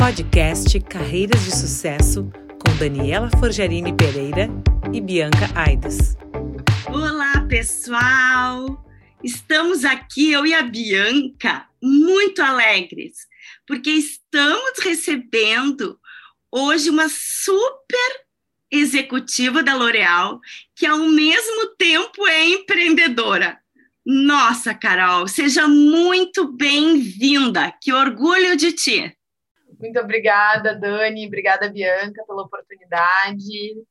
Podcast 0.00 0.80
Carreiras 0.80 1.44
de 1.44 1.50
Sucesso 1.54 2.32
com 2.58 2.74
Daniela 2.78 3.28
Forjarini 3.38 3.94
Pereira 3.94 4.48
e 4.94 4.98
Bianca 4.98 5.50
Aides. 5.54 6.16
Olá, 6.88 7.46
pessoal! 7.46 8.82
Estamos 9.22 9.84
aqui, 9.84 10.32
eu 10.32 10.46
e 10.46 10.54
a 10.54 10.62
Bianca, 10.62 11.66
muito 11.82 12.40
alegres, 12.40 13.26
porque 13.66 13.90
estamos 13.90 14.78
recebendo 14.82 16.00
hoje 16.50 16.88
uma 16.88 17.08
super 17.10 18.24
executiva 18.70 19.62
da 19.62 19.74
L'Oréal, 19.74 20.40
que 20.74 20.86
ao 20.86 20.98
mesmo 20.98 21.76
tempo 21.76 22.26
é 22.26 22.48
empreendedora. 22.48 23.58
Nossa, 24.06 24.72
Carol, 24.72 25.28
seja 25.28 25.68
muito 25.68 26.50
bem-vinda. 26.56 27.70
Que 27.82 27.92
orgulho 27.92 28.56
de 28.56 28.72
ti. 28.72 29.14
Muito 29.80 29.98
obrigada, 29.98 30.74
Dani. 30.74 31.26
Obrigada, 31.26 31.70
Bianca, 31.70 32.22
pela 32.26 32.42
oportunidade. 32.42 33.82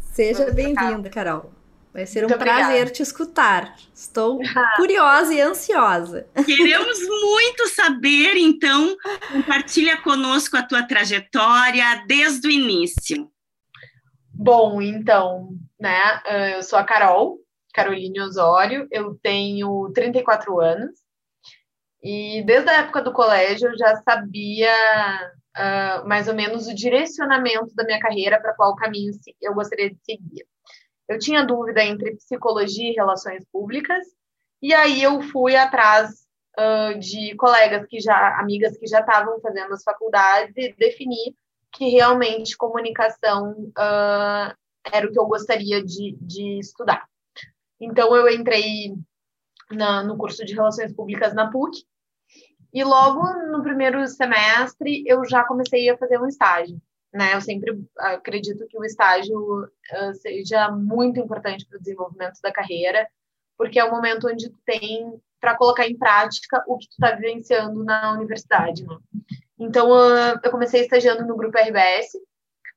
Seja 0.00 0.50
bem-vinda, 0.50 1.08
Carol. 1.08 1.52
Vai 1.94 2.04
ser 2.04 2.20
Muito 2.20 2.32
um 2.32 2.34
obrigada. 2.34 2.66
prazer 2.66 2.90
te 2.90 3.02
escutar. 3.02 3.76
Estou 3.94 4.38
curiosa 4.76 5.32
e 5.32 5.40
ansiosa. 5.40 6.26
Queremos 6.44 6.98
muito 7.00 7.68
saber, 7.68 8.36
então, 8.36 8.96
compartilha 9.32 9.96
conosco 9.98 10.56
a 10.56 10.62
tua 10.62 10.82
trajetória 10.82 12.04
desde 12.06 12.48
o 12.48 12.50
início. 12.50 13.30
Bom, 14.32 14.82
então, 14.82 15.48
né, 15.80 16.22
eu 16.54 16.62
sou 16.62 16.78
a 16.78 16.84
Carol, 16.84 17.38
Caroline 17.72 18.20
Osório, 18.20 18.86
eu 18.90 19.18
tenho 19.22 19.90
34 19.92 20.60
anos, 20.60 20.90
e 22.02 22.42
desde 22.44 22.70
a 22.70 22.80
época 22.80 23.02
do 23.02 23.12
colégio 23.12 23.70
eu 23.70 23.78
já 23.78 23.96
sabia 24.02 24.72
uh, 25.56 26.08
mais 26.08 26.28
ou 26.28 26.34
menos 26.34 26.66
o 26.66 26.74
direcionamento 26.74 27.74
da 27.74 27.84
minha 27.84 28.00
carreira, 28.00 28.40
para 28.40 28.54
qual 28.54 28.76
caminho 28.76 29.12
eu 29.40 29.54
gostaria 29.54 29.90
de 29.90 29.98
seguir. 30.04 30.46
Eu 31.08 31.18
tinha 31.18 31.44
dúvida 31.44 31.82
entre 31.82 32.16
psicologia 32.16 32.90
e 32.90 32.94
relações 32.94 33.44
públicas, 33.50 34.04
e 34.60 34.74
aí 34.74 35.02
eu 35.02 35.20
fui 35.22 35.56
atrás 35.56 36.10
uh, 36.58 36.98
de 36.98 37.34
colegas 37.36 37.86
que 37.86 38.00
já, 38.00 38.38
amigas 38.38 38.76
que 38.76 38.86
já 38.86 39.00
estavam 39.00 39.40
fazendo 39.40 39.72
as 39.72 39.82
faculdades 39.82 40.54
e 40.56 40.74
defini 40.76 41.34
que 41.72 41.88
realmente 41.88 42.56
comunicação 42.56 43.52
uh, 43.52 44.54
era 44.84 45.06
o 45.06 45.12
que 45.12 45.18
eu 45.18 45.26
gostaria 45.26 45.82
de, 45.84 46.16
de 46.20 46.58
estudar. 46.58 47.06
Então 47.80 48.14
eu 48.14 48.28
entrei 48.28 48.94
na, 49.70 50.02
no 50.02 50.16
curso 50.16 50.44
de 50.44 50.54
Relações 50.54 50.92
Públicas 50.92 51.34
na 51.34 51.50
PUC, 51.50 51.84
e 52.72 52.84
logo 52.84 53.22
no 53.50 53.62
primeiro 53.62 54.06
semestre 54.06 55.02
eu 55.06 55.24
já 55.24 55.44
comecei 55.44 55.88
a 55.88 55.96
fazer 55.96 56.18
um 56.20 56.26
estágio. 56.26 56.80
Né? 57.12 57.34
Eu 57.34 57.40
sempre 57.40 57.82
acredito 57.96 58.66
que 58.68 58.78
o 58.78 58.84
estágio 58.84 59.64
uh, 59.64 60.14
seja 60.14 60.70
muito 60.70 61.18
importante 61.18 61.66
para 61.66 61.78
o 61.78 61.80
desenvolvimento 61.80 62.38
da 62.42 62.52
carreira, 62.52 63.08
porque 63.56 63.78
é 63.78 63.84
o 63.84 63.90
momento 63.90 64.28
onde 64.28 64.50
tu 64.50 64.58
tem 64.66 65.18
para 65.40 65.56
colocar 65.56 65.86
em 65.86 65.96
prática 65.96 66.62
o 66.66 66.76
que 66.76 66.88
tu 66.88 66.92
está 66.92 67.14
vivenciando 67.14 67.84
na 67.84 68.12
universidade. 68.12 68.86
Né? 68.86 68.96
Então, 69.58 69.90
uh, 69.90 70.38
eu 70.42 70.50
comecei 70.50 70.82
estagiando 70.82 71.26
no 71.26 71.36
grupo 71.36 71.58
RBS, 71.58 72.12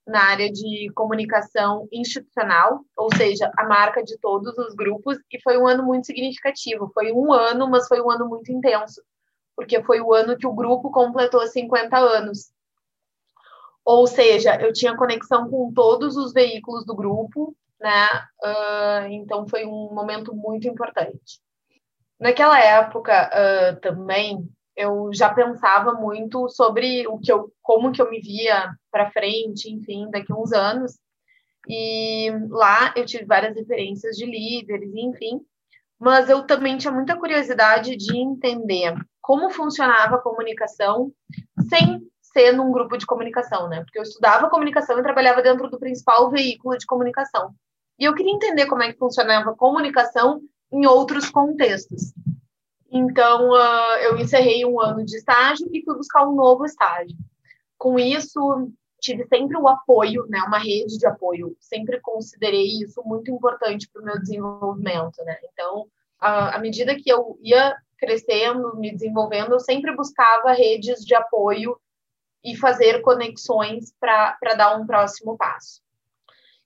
na 0.06 0.24
área 0.24 0.52
de 0.52 0.92
comunicação 0.96 1.88
institucional, 1.92 2.82
ou 2.98 3.14
seja, 3.16 3.52
a 3.58 3.66
marca 3.66 4.04
de 4.04 4.18
todos 4.20 4.58
os 4.58 4.74
grupos, 4.74 5.18
e 5.32 5.42
foi 5.42 5.58
um 5.58 5.68
ano 5.68 5.84
muito 5.84 6.08
significativo. 6.08 6.92
Foi 6.94 7.12
um 7.12 7.32
ano, 7.32 7.70
mas 7.70 7.88
foi 7.88 8.02
um 8.02 8.10
ano 8.10 8.28
muito 8.28 8.52
intenso, 8.52 9.02
porque 9.56 9.82
foi 9.84 10.02
o 10.02 10.14
ano 10.14 10.38
que 10.38 10.48
o 10.48 10.54
grupo 10.54 10.92
completou 10.92 11.46
50 11.46 11.98
anos. 11.98 12.52
Ou 13.86 14.06
seja, 14.08 14.60
eu 14.62 14.74
tinha 14.74 14.96
conexão 14.96 15.50
com 15.50 15.72
todos 15.74 16.16
os 16.16 16.34
veículos 16.34 16.86
do 16.86 16.96
grupo, 16.96 17.56
né? 17.80 18.08
Uh, 18.44 19.08
então 19.10 19.48
foi 19.48 19.66
um 19.66 19.94
momento 19.94 20.36
muito 20.36 20.68
importante. 20.68 21.42
Naquela 22.20 22.60
época 22.60 23.30
uh, 23.34 23.80
também 23.82 24.48
eu 24.76 25.10
já 25.14 25.34
pensava 25.34 25.94
muito 25.94 26.50
sobre 26.50 27.08
o 27.08 27.20
que 27.20 27.32
eu, 27.32 27.52
como 27.62 27.92
que 27.92 28.02
eu 28.02 28.10
me 28.10 28.20
via 28.20 28.74
para 28.92 29.12
frente, 29.12 29.72
enfim, 29.72 30.10
daqui 30.10 30.32
a 30.32 30.36
uns 30.36 30.52
anos. 30.52 30.98
E 31.68 32.32
lá 32.50 32.94
eu 32.96 33.06
tive 33.06 33.26
várias 33.26 33.56
referências 33.56 34.16
de 34.16 34.26
líderes, 34.26 34.92
enfim, 34.96 35.42
mas 36.00 36.30
eu 36.30 36.44
também 36.48 36.78
tinha 36.78 36.92
muita 36.92 37.16
curiosidade 37.16 37.96
de 37.96 38.18
entender 38.18 38.96
como 39.22 39.52
funcionava 39.52 40.16
a 40.16 40.22
comunicação 40.22 41.12
sem 41.70 42.02
ser 42.22 42.54
num 42.54 42.72
grupo 42.72 42.98
de 42.98 43.06
comunicação, 43.06 43.68
né? 43.70 43.84
Porque 43.84 44.00
eu 44.00 44.04
estudava 44.04 44.50
comunicação 44.50 44.98
e 44.98 45.04
trabalhava 45.04 45.42
dentro 45.42 45.70
do 45.70 45.80
principal 45.80 46.30
veículo 46.32 46.78
de 46.78 46.86
comunicação. 46.86 47.54
E 48.00 48.06
eu 48.06 48.16
queria 48.16 48.34
entender 48.34 48.66
como 48.66 48.82
é 48.82 48.92
que 48.92 48.98
funcionava 48.98 49.52
a 49.52 49.56
comunicação 49.56 50.42
em 50.72 50.88
outros 50.88 51.30
contextos. 51.30 52.14
Então, 52.92 53.52
uh, 53.52 53.96
eu 54.02 54.18
encerrei 54.18 54.66
um 54.66 54.80
ano 54.82 55.06
de 55.06 55.16
estágio 55.16 55.68
e 55.72 55.82
fui 55.84 55.96
buscar 55.96 56.28
um 56.28 56.36
novo 56.36 56.66
estágio. 56.66 57.16
Com 57.78 57.98
isso, 57.98 58.70
tive 59.00 59.26
sempre 59.28 59.58
o 59.58 59.68
apoio, 59.68 60.26
né, 60.28 60.40
uma 60.46 60.60
rede 60.60 60.98
de 60.98 61.08
apoio. 61.08 61.56
Sempre 61.60 62.02
considerei 62.02 62.82
isso 62.82 63.02
muito 63.06 63.32
importante 63.32 63.90
para 63.90 64.02
o 64.02 64.06
meu 64.06 64.20
desenvolvimento, 64.20 65.24
né? 65.24 65.38
Então, 65.52 65.88
à 66.20 66.60
medida 66.60 66.96
que 66.96 67.10
eu 67.10 67.40
ia 67.42 67.76
crescendo, 67.98 68.76
me 68.76 68.92
desenvolvendo, 68.92 69.54
eu 69.54 69.60
sempre 69.60 69.96
buscava 69.96 70.52
redes 70.52 71.04
de 71.06 71.16
apoio 71.16 71.80
e 72.44 72.56
fazer 72.56 73.02
conexões 73.02 73.94
para 74.00 74.54
dar 74.58 74.76
um 74.76 74.86
próximo 74.86 75.38
passo. 75.38 75.82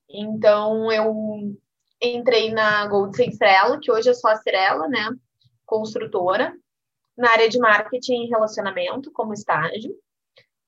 Então, 0.10 0.92
eu 0.92 1.56
entrei 2.02 2.52
na 2.52 2.86
Gold 2.88 3.16
Sem 3.16 3.30
Estrela, 3.30 3.80
que 3.80 3.92
hoje 3.92 4.10
é 4.10 4.14
só 4.14 4.30
a 4.30 4.36
Cirela, 4.38 4.88
né? 4.88 5.10
Construtora, 5.66 6.54
na 7.18 7.32
área 7.32 7.50
de 7.50 7.58
marketing 7.58 8.26
e 8.26 8.30
relacionamento, 8.30 9.12
como 9.12 9.34
estágio. 9.34 9.96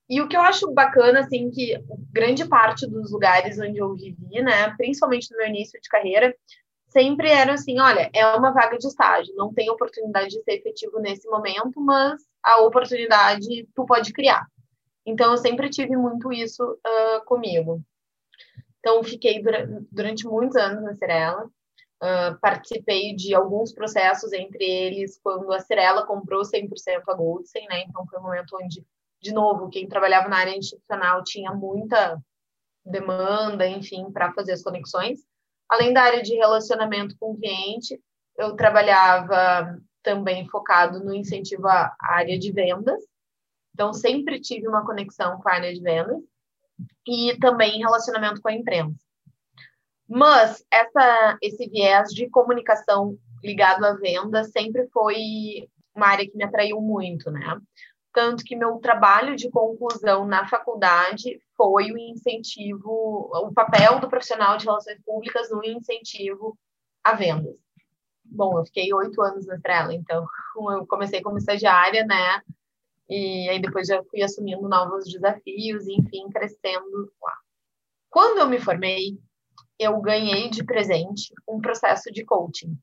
E 0.10 0.22
o 0.22 0.28
que 0.28 0.38
eu 0.38 0.42
acho 0.42 0.72
bacana, 0.74 1.20
assim, 1.20 1.50
que 1.52 1.78
grande 2.12 2.48
parte 2.48 2.88
dos 2.88 3.12
lugares 3.12 3.60
onde 3.60 3.78
eu 3.78 3.94
vivi, 3.94 4.42
né, 4.42 4.74
principalmente 4.78 5.30
no 5.32 5.38
meu 5.38 5.48
início 5.48 5.80
de 5.82 5.90
carreira, 5.90 6.34
sempre 6.88 7.30
era 7.30 7.54
assim, 7.54 7.80
olha, 7.80 8.10
é 8.14 8.26
uma 8.36 8.52
vaga 8.52 8.78
de 8.78 8.88
estágio, 8.88 9.36
não 9.36 9.54
tem 9.54 9.70
oportunidade 9.70 10.30
de 10.30 10.42
ser 10.44 10.54
efetivo 10.54 11.00
nesse 11.00 11.28
momento, 11.28 11.82
mas 11.82 12.22
a 12.42 12.62
oportunidade 12.62 13.68
tu 13.76 13.86
pode 13.86 14.14
criar. 14.14 14.48
Então, 15.06 15.32
eu 15.32 15.38
sempre 15.38 15.70
tive 15.70 15.96
muito 15.96 16.32
isso 16.32 16.64
uh, 16.64 17.26
comigo. 17.26 17.82
Então, 18.80 19.04
fiquei 19.04 19.42
durante, 19.92 20.26
muitos 20.26 20.56
anos 20.56 20.84
na 20.84 20.94
Cirela, 20.96 21.50
Participei 22.42 23.16
de 23.16 23.34
alguns 23.34 23.74
processos, 23.74 24.32
entre 24.32 24.64
eles 24.64 25.20
quando 25.22 25.52
a 25.52 25.60
Cirela 25.60 26.06
comprou 26.06 26.44
100% 26.44 27.04
a 27.08 27.14
Goldsen, 27.14 27.66
né? 27.68 27.82
Então 27.82 28.06
foi 28.08 28.20
um 28.20 28.24
momento 28.24 28.56
onde, 28.62 28.86
de 29.22 29.34
novo, 29.34 29.70
quem 29.70 29.88
trabalhava 29.88 30.30
na 30.30 30.38
área 30.38 30.56
institucional 30.56 31.24
tinha 31.24 31.52
muita 31.54 32.22
demanda, 32.86 33.68
enfim, 33.68 34.12
para 34.12 34.32
fazer 34.34 34.54
as 34.54 34.62
conexões. 34.62 35.20
Além 35.68 35.92
da 35.92 36.04
área 36.04 36.22
de 36.22 36.36
relacionamento 36.36 37.16
com 37.20 37.32
o 37.32 37.38
cliente, 37.38 38.00
eu 38.38 38.56
trabalhava 38.56 39.78
também 40.04 40.48
focado 40.48 41.04
no 41.04 41.14
incentivo 41.14 41.68
à 41.68 41.96
área 42.00 42.38
de 42.38 42.52
vendas. 42.52 43.04
Então 43.74 43.92
sempre 43.92 44.40
tive 44.40 44.68
uma 44.68 44.86
conexão 44.86 45.42
com 45.42 45.50
a 45.50 45.54
área 45.54 45.74
de 45.74 45.82
vendas 45.82 46.22
e 47.08 47.36
também 47.40 47.80
relacionamento 47.80 48.42
com 48.42 48.50
a 48.50 48.54
imprensa. 48.54 49.07
Mas 50.08 50.66
essa, 50.72 51.38
esse 51.42 51.68
viés 51.70 52.10
de 52.10 52.30
comunicação 52.30 53.18
ligado 53.44 53.84
à 53.84 53.94
venda 53.94 54.44
sempre 54.46 54.88
foi 54.88 55.68
uma 55.94 56.08
área 56.08 56.30
que 56.30 56.38
me 56.38 56.44
atraiu 56.44 56.80
muito, 56.80 57.30
né? 57.30 57.60
Tanto 58.14 58.44
que 58.44 58.56
meu 58.56 58.78
trabalho 58.78 59.36
de 59.36 59.50
conclusão 59.50 60.26
na 60.26 60.48
faculdade 60.48 61.40
foi 61.56 61.92
o 61.92 61.98
incentivo, 61.98 63.30
o 63.34 63.54
papel 63.54 64.00
do 64.00 64.10
profissional 64.10 64.58
de 64.58 64.66
relações 64.66 65.00
públicas 65.06 65.52
no 65.52 65.64
incentivo 65.64 66.58
a 67.04 67.14
vendas. 67.14 67.56
Bom, 68.24 68.60
eu 68.60 68.66
fiquei 68.66 68.94
oito 68.94 69.22
anos 69.22 69.46
na 69.46 69.56
Estrela, 69.56 69.94
então 69.94 70.26
eu 70.74 70.88
comecei 70.88 71.22
como 71.22 71.38
estagiária, 71.38 72.06
né? 72.06 72.42
E 73.10 73.50
aí 73.50 73.62
depois 73.62 73.88
já 73.88 74.04
fui 74.04 74.22
assumindo 74.22 74.68
novos 74.68 75.06
desafios, 75.06 75.88
enfim, 75.88 76.30
crescendo 76.30 77.12
lá. 77.22 77.38
Quando 78.10 78.40
eu 78.40 78.48
me 78.48 78.60
formei, 78.60 79.18
eu 79.80 80.00
ganhei 80.02 80.50
de 80.50 80.64
presente 80.64 81.34
um 81.48 81.60
processo 81.60 82.12
de 82.12 82.26
coaching, 82.26 82.78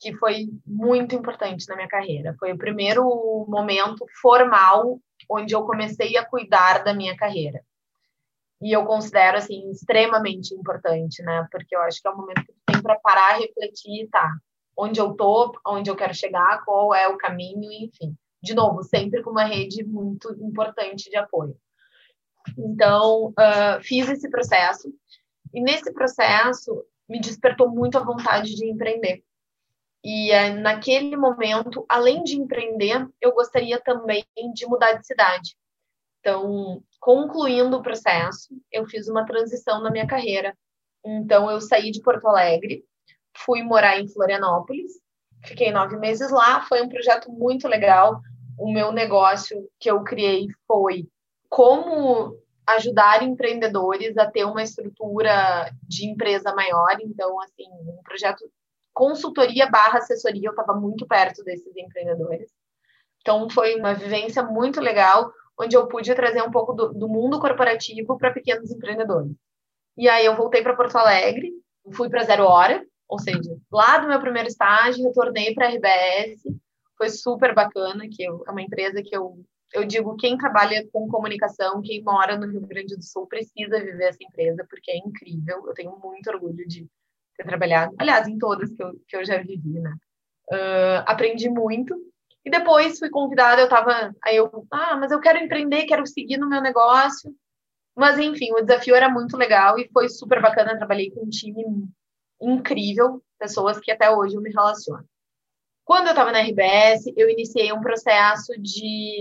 que 0.00 0.14
foi 0.16 0.48
muito 0.66 1.14
importante 1.14 1.68
na 1.68 1.76
minha 1.76 1.88
carreira. 1.88 2.34
Foi 2.38 2.52
o 2.52 2.58
primeiro 2.58 3.04
momento 3.48 4.04
formal 4.20 5.00
onde 5.30 5.54
eu 5.54 5.64
comecei 5.64 6.16
a 6.16 6.24
cuidar 6.24 6.82
da 6.82 6.92
minha 6.92 7.16
carreira. 7.16 7.62
E 8.60 8.72
eu 8.72 8.84
considero 8.84 9.38
assim 9.38 9.70
extremamente 9.70 10.54
importante, 10.54 11.22
né? 11.22 11.46
Porque 11.50 11.74
eu 11.74 11.80
acho 11.82 12.00
que 12.00 12.08
é 12.08 12.10
o 12.10 12.16
momento 12.16 12.44
que 12.44 12.54
tem 12.66 12.82
para 12.82 12.98
parar, 13.00 13.38
refletir, 13.38 14.08
tá? 14.10 14.30
Onde 14.76 15.00
eu 15.00 15.14
tô, 15.14 15.52
onde 15.66 15.90
eu 15.90 15.96
quero 15.96 16.14
chegar, 16.14 16.64
qual 16.64 16.94
é 16.94 17.08
o 17.08 17.16
caminho, 17.16 17.70
enfim. 17.72 18.16
de 18.42 18.54
novo, 18.54 18.82
sempre 18.82 19.22
com 19.22 19.30
uma 19.30 19.44
rede 19.44 19.84
muito 19.84 20.32
importante 20.40 21.08
de 21.08 21.16
apoio. 21.16 21.56
Então, 22.58 23.28
uh, 23.28 23.82
fiz 23.82 24.08
esse 24.08 24.28
processo, 24.28 24.92
e 25.52 25.60
nesse 25.60 25.92
processo 25.92 26.84
me 27.08 27.20
despertou 27.20 27.68
muito 27.70 27.98
a 27.98 28.04
vontade 28.04 28.54
de 28.54 28.66
empreender. 28.66 29.22
E 30.04 30.32
uh, 30.32 30.60
naquele 30.60 31.16
momento, 31.16 31.84
além 31.88 32.24
de 32.24 32.36
empreender, 32.36 33.08
eu 33.20 33.32
gostaria 33.32 33.80
também 33.80 34.24
de 34.52 34.66
mudar 34.66 34.94
de 34.94 35.06
cidade. 35.06 35.56
Então, 36.20 36.82
concluindo 37.00 37.76
o 37.76 37.82
processo, 37.82 38.48
eu 38.70 38.86
fiz 38.86 39.08
uma 39.08 39.24
transição 39.24 39.80
na 39.80 39.90
minha 39.90 40.06
carreira. 40.06 40.56
Então, 41.04 41.50
eu 41.50 41.60
saí 41.60 41.90
de 41.90 42.00
Porto 42.00 42.26
Alegre, 42.28 42.84
fui 43.36 43.62
morar 43.62 43.98
em 43.98 44.08
Florianópolis, 44.08 44.92
fiquei 45.44 45.72
nove 45.72 45.96
meses 45.96 46.30
lá. 46.30 46.62
Foi 46.62 46.82
um 46.82 46.88
projeto 46.88 47.30
muito 47.30 47.68
legal. 47.68 48.20
O 48.58 48.72
meu 48.72 48.92
negócio 48.92 49.68
que 49.78 49.90
eu 49.90 50.02
criei 50.04 50.46
foi 50.66 51.08
como 51.48 52.36
ajudar 52.66 53.22
empreendedores 53.22 54.16
a 54.16 54.30
ter 54.30 54.44
uma 54.44 54.62
estrutura 54.62 55.70
de 55.82 56.06
empresa 56.06 56.54
maior. 56.54 56.96
Então, 57.00 57.40
assim, 57.40 57.64
um 57.70 58.00
projeto 58.04 58.44
consultoria 58.92 59.68
barra 59.68 59.98
assessoria, 59.98 60.48
eu 60.48 60.52
estava 60.52 60.74
muito 60.74 61.06
perto 61.06 61.42
desses 61.42 61.76
empreendedores. 61.76 62.50
Então, 63.20 63.48
foi 63.48 63.74
uma 63.76 63.94
vivência 63.94 64.42
muito 64.42 64.80
legal, 64.80 65.32
onde 65.58 65.76
eu 65.76 65.86
pude 65.86 66.14
trazer 66.14 66.42
um 66.42 66.50
pouco 66.50 66.72
do, 66.72 66.92
do 66.92 67.08
mundo 67.08 67.40
corporativo 67.40 68.18
para 68.18 68.32
pequenos 68.32 68.70
empreendedores. 68.70 69.32
E 69.96 70.08
aí, 70.08 70.26
eu 70.26 70.36
voltei 70.36 70.62
para 70.62 70.76
Porto 70.76 70.96
Alegre, 70.96 71.52
fui 71.92 72.08
para 72.08 72.24
Zero 72.24 72.44
Hora, 72.44 72.84
ou 73.08 73.18
seja, 73.18 73.56
lá 73.70 73.98
do 73.98 74.08
meu 74.08 74.20
primeiro 74.20 74.48
estágio, 74.48 75.04
retornei 75.04 75.54
para 75.54 75.66
a 75.66 75.70
RBS, 75.70 76.42
foi 76.96 77.10
super 77.10 77.54
bacana, 77.54 78.08
que 78.10 78.22
eu, 78.22 78.42
é 78.46 78.50
uma 78.50 78.62
empresa 78.62 79.02
que 79.02 79.14
eu 79.14 79.44
eu 79.72 79.84
digo, 79.84 80.16
quem 80.16 80.36
trabalha 80.36 80.86
com 80.92 81.08
comunicação, 81.08 81.80
quem 81.82 82.02
mora 82.02 82.36
no 82.36 82.46
Rio 82.46 82.60
Grande 82.66 82.96
do 82.96 83.02
Sul, 83.02 83.26
precisa 83.26 83.78
viver 83.78 84.04
essa 84.04 84.22
empresa, 84.22 84.66
porque 84.68 84.90
é 84.90 84.98
incrível. 84.98 85.66
Eu 85.66 85.74
tenho 85.74 85.98
muito 85.98 86.28
orgulho 86.30 86.66
de 86.68 86.86
ter 87.36 87.44
trabalhado, 87.44 87.94
aliás, 87.98 88.28
em 88.28 88.38
todas 88.38 88.70
que 88.72 88.82
eu, 88.82 88.92
que 89.08 89.16
eu 89.16 89.24
já 89.24 89.38
vivi, 89.38 89.80
né? 89.80 89.94
Uh, 90.50 91.02
aprendi 91.06 91.48
muito. 91.48 91.94
E 92.44 92.50
depois 92.50 92.98
fui 92.98 93.08
convidada, 93.08 93.62
eu 93.62 93.68
tava, 93.68 94.14
aí 94.22 94.36
eu, 94.36 94.66
ah, 94.70 94.96
mas 94.96 95.12
eu 95.12 95.20
quero 95.20 95.38
empreender, 95.38 95.86
quero 95.86 96.06
seguir 96.06 96.36
no 96.36 96.48
meu 96.48 96.60
negócio. 96.60 97.34
Mas, 97.94 98.18
enfim, 98.18 98.52
o 98.52 98.62
desafio 98.62 98.94
era 98.94 99.08
muito 99.08 99.36
legal 99.36 99.78
e 99.78 99.88
foi 99.92 100.08
super 100.08 100.40
bacana. 100.40 100.76
Trabalhei 100.76 101.10
com 101.10 101.24
um 101.24 101.28
time 101.28 101.64
incrível, 102.40 103.22
pessoas 103.38 103.78
que 103.78 103.92
até 103.92 104.10
hoje 104.10 104.34
eu 104.34 104.40
me 104.40 104.50
relaciono. 104.50 105.06
Quando 105.84 106.06
eu 106.06 106.10
estava 106.10 106.32
na 106.32 106.40
RBS, 106.40 107.12
eu 107.16 107.28
iniciei 107.28 107.72
um 107.72 107.80
processo 107.80 108.52
de, 108.60 109.20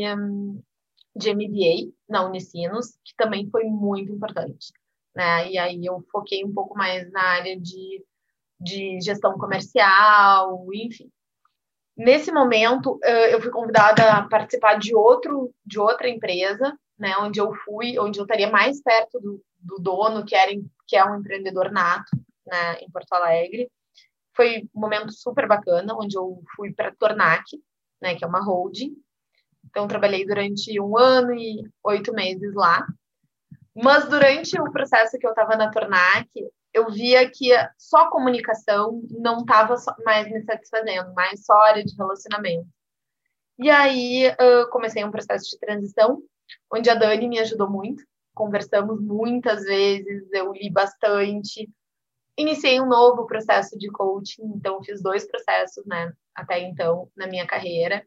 de 1.15 1.33
MBA 1.33 1.91
na 2.07 2.25
Unicinos, 2.25 2.97
que 3.03 3.15
também 3.17 3.49
foi 3.49 3.65
muito 3.65 4.11
importante. 4.11 4.71
Né? 5.15 5.51
E 5.51 5.57
aí 5.57 5.85
eu 5.85 6.03
foquei 6.11 6.43
um 6.45 6.53
pouco 6.53 6.77
mais 6.77 7.11
na 7.11 7.21
área 7.21 7.59
de, 7.59 8.03
de 8.59 9.01
gestão 9.01 9.37
comercial, 9.37 10.67
enfim. 10.73 11.09
Nesse 11.97 12.31
momento, 12.31 12.99
eu 13.03 13.41
fui 13.41 13.51
convidada 13.51 14.11
a 14.11 14.27
participar 14.27 14.79
de 14.79 14.95
outro 14.95 15.53
de 15.65 15.77
outra 15.77 16.09
empresa, 16.09 16.75
né, 16.97 17.17
onde 17.17 17.39
eu 17.39 17.53
fui, 17.65 17.97
onde 17.99 18.19
eu 18.19 18.23
estaria 18.23 18.49
mais 18.49 18.81
perto 18.81 19.19
do, 19.19 19.43
do 19.59 19.77
dono, 19.79 20.23
que 20.23 20.35
era 20.35 20.51
que 20.87 20.95
é 20.95 21.03
um 21.03 21.19
empreendedor 21.19 21.71
nato, 21.71 22.11
né, 22.45 22.79
em 22.79 22.91
Porto 22.91 23.11
Alegre. 23.13 23.69
Foi 24.41 24.67
um 24.73 24.81
momento 24.81 25.11
super 25.13 25.47
bacana, 25.47 25.93
onde 25.93 26.17
eu 26.17 26.41
fui 26.55 26.73
para 26.73 26.91
Tornac, 26.95 27.43
né, 28.01 28.15
que 28.15 28.23
é 28.23 28.27
uma 28.27 28.43
holding. 28.43 28.95
Então, 29.69 29.87
trabalhei 29.87 30.25
durante 30.25 30.81
um 30.81 30.97
ano 30.97 31.31
e 31.35 31.61
oito 31.83 32.11
meses 32.11 32.51
lá. 32.55 32.87
Mas 33.75 34.09
durante 34.09 34.59
o 34.59 34.71
processo 34.71 35.19
que 35.19 35.27
eu 35.27 35.29
estava 35.29 35.55
na 35.55 35.69
Tornac, 35.69 36.27
eu 36.73 36.89
via 36.89 37.29
que 37.29 37.51
só 37.77 38.09
comunicação 38.09 39.03
não 39.11 39.41
estava 39.41 39.75
mais 40.03 40.27
me 40.27 40.41
satisfazendo, 40.41 41.13
mais 41.13 41.45
só 41.45 41.53
área 41.61 41.83
de 41.83 41.95
relacionamento. 41.95 42.67
E 43.59 43.69
aí, 43.69 44.23
comecei 44.71 45.05
um 45.05 45.11
processo 45.11 45.51
de 45.51 45.59
transição, 45.59 46.19
onde 46.73 46.89
a 46.89 46.95
Dani 46.95 47.27
me 47.27 47.37
ajudou 47.37 47.69
muito. 47.69 48.03
Conversamos 48.33 48.99
muitas 48.99 49.65
vezes, 49.65 50.27
eu 50.33 50.51
li 50.51 50.71
bastante, 50.71 51.69
iniciei 52.41 52.79
um 52.81 52.87
novo 52.87 53.25
processo 53.25 53.77
de 53.77 53.89
coaching, 53.89 54.43
então 54.55 54.83
fiz 54.83 55.01
dois 55.01 55.27
processos, 55.27 55.85
né, 55.85 56.11
até 56.35 56.59
então, 56.59 57.09
na 57.15 57.27
minha 57.27 57.45
carreira. 57.45 58.05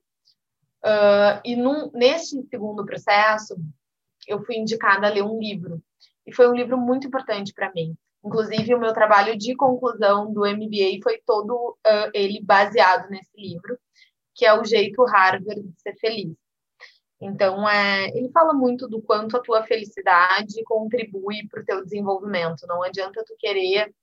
Uh, 0.85 1.41
e 1.45 1.57
num, 1.57 1.91
neste 1.93 2.43
segundo 2.49 2.85
processo, 2.85 3.57
eu 4.29 4.45
fui 4.45 4.57
indicada 4.57 5.07
a 5.07 5.11
ler 5.11 5.23
um 5.23 5.39
livro. 5.39 5.83
E 6.27 6.33
foi 6.33 6.49
um 6.49 6.55
livro 6.55 6.77
muito 6.77 7.07
importante 7.07 7.53
para 7.53 7.73
mim. 7.73 7.97
Inclusive, 8.25 8.75
o 8.75 8.81
meu 8.81 8.93
trabalho 8.93 9.37
de 9.37 9.55
conclusão 9.55 10.33
do 10.33 10.41
MBA 10.41 11.01
foi 11.03 11.21
todo 11.27 11.77
uh, 11.87 12.11
ele 12.15 12.43
baseado 12.43 13.11
nesse 13.11 13.31
livro, 13.37 13.79
que 14.35 14.47
é 14.47 14.59
O 14.59 14.65
Jeito 14.65 15.05
Harvard 15.05 15.63
de 15.63 15.81
Ser 15.81 15.95
Feliz. 15.97 16.35
Então, 17.21 17.69
é, 17.69 18.09
ele 18.09 18.31
fala 18.31 18.53
muito 18.53 18.89
do 18.89 19.01
quanto 19.01 19.37
a 19.37 19.41
tua 19.41 19.63
felicidade 19.63 20.63
contribui 20.65 21.47
para 21.49 21.63
o 21.63 21.65
teu 21.65 21.83
desenvolvimento. 21.83 22.67
Não 22.67 22.83
adianta 22.83 23.25
tu 23.27 23.35
querer 23.39 23.95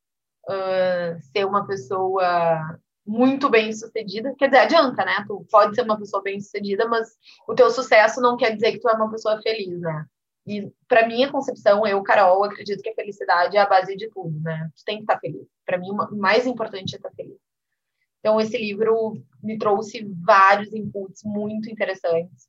uh, 0.49 1.21
ser 1.31 1.45
uma 1.45 1.65
pessoa 1.65 2.79
muito 3.05 3.49
bem 3.49 3.73
sucedida. 3.73 4.33
Quer 4.37 4.47
dizer, 4.47 4.59
adianta, 4.59 5.03
né? 5.03 5.23
Tu 5.27 5.45
pode 5.49 5.75
ser 5.75 5.81
uma 5.81 5.97
pessoa 5.97 6.21
bem 6.21 6.39
sucedida, 6.39 6.87
mas 6.87 7.09
o 7.47 7.53
teu 7.53 7.69
sucesso 7.69 8.21
não 8.21 8.37
quer 8.37 8.55
dizer 8.55 8.73
que 8.73 8.79
tu 8.79 8.89
é 8.89 8.93
uma 8.93 9.11
pessoa 9.11 9.41
feliz, 9.41 9.79
né? 9.79 10.05
E 10.45 10.71
para 10.87 11.07
minha 11.07 11.31
concepção, 11.31 11.85
eu, 11.85 12.01
Carol, 12.01 12.43
acredito 12.43 12.81
que 12.81 12.89
a 12.89 12.95
felicidade 12.95 13.57
é 13.57 13.59
a 13.59 13.67
base 13.67 13.95
de 13.95 14.09
tudo, 14.09 14.39
né? 14.41 14.69
Tu 14.75 14.83
tem 14.85 14.97
que 14.97 15.03
estar 15.03 15.19
feliz. 15.19 15.47
Para 15.65 15.77
mim, 15.77 15.91
o 15.91 16.15
mais 16.15 16.47
importante 16.47 16.95
é 16.95 16.97
estar 16.97 17.11
feliz. 17.11 17.37
Então, 18.19 18.39
esse 18.39 18.57
livro 18.57 19.21
me 19.41 19.57
trouxe 19.57 20.07
vários 20.23 20.73
inputs 20.73 21.23
muito 21.23 21.69
interessantes 21.69 22.47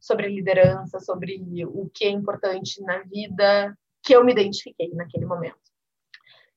sobre 0.00 0.28
liderança, 0.28 1.00
sobre 1.00 1.42
o 1.66 1.88
que 1.88 2.04
é 2.04 2.10
importante 2.10 2.82
na 2.82 2.98
vida, 3.02 3.76
que 4.02 4.14
eu 4.14 4.24
me 4.24 4.32
identifiquei 4.32 4.90
naquele 4.94 5.24
momento. 5.26 5.56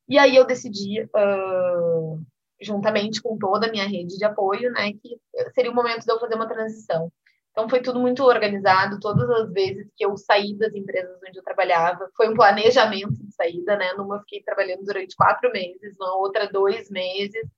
E 0.08 0.18
aí 0.18 0.36
eu 0.36 0.46
decidi, 0.46 1.04
uh, 1.04 2.22
juntamente 2.62 3.22
com 3.22 3.38
toda 3.38 3.68
a 3.68 3.72
minha 3.72 3.88
rede 3.88 4.18
de 4.18 4.26
apoio, 4.26 4.72
né, 4.72 4.94
que 4.94 5.20
seria 5.54 5.72
o 5.72 5.76
momento 5.76 6.06
de 6.06 6.12
eu 6.12 6.20
fazer 6.20 6.36
uma 6.36 6.48
transição. 6.48 7.12
Então 7.52 7.68
foi 7.68 7.82
tudo 7.82 8.00
muito 8.00 8.24
organizado, 8.24 9.00
todas 9.00 9.28
as 9.32 9.52
vezes 9.52 9.90
que 9.96 10.06
eu 10.06 10.16
saí 10.16 10.56
das 10.56 10.74
empresas 10.76 11.18
onde 11.28 11.40
eu 11.40 11.44
trabalhava, 11.44 12.08
foi 12.16 12.30
um 12.30 12.36
planejamento 12.36 13.14
de 13.14 13.34
saída, 13.34 13.76
né? 13.76 13.94
Numa 13.94 14.18
eu 14.18 14.20
fiquei 14.22 14.44
trabalhando 14.44 14.84
durante 14.84 15.16
quatro 15.16 15.52
meses, 15.52 15.96
na 15.98 16.14
outra 16.18 16.48
dois 16.48 16.88
meses, 16.92 17.50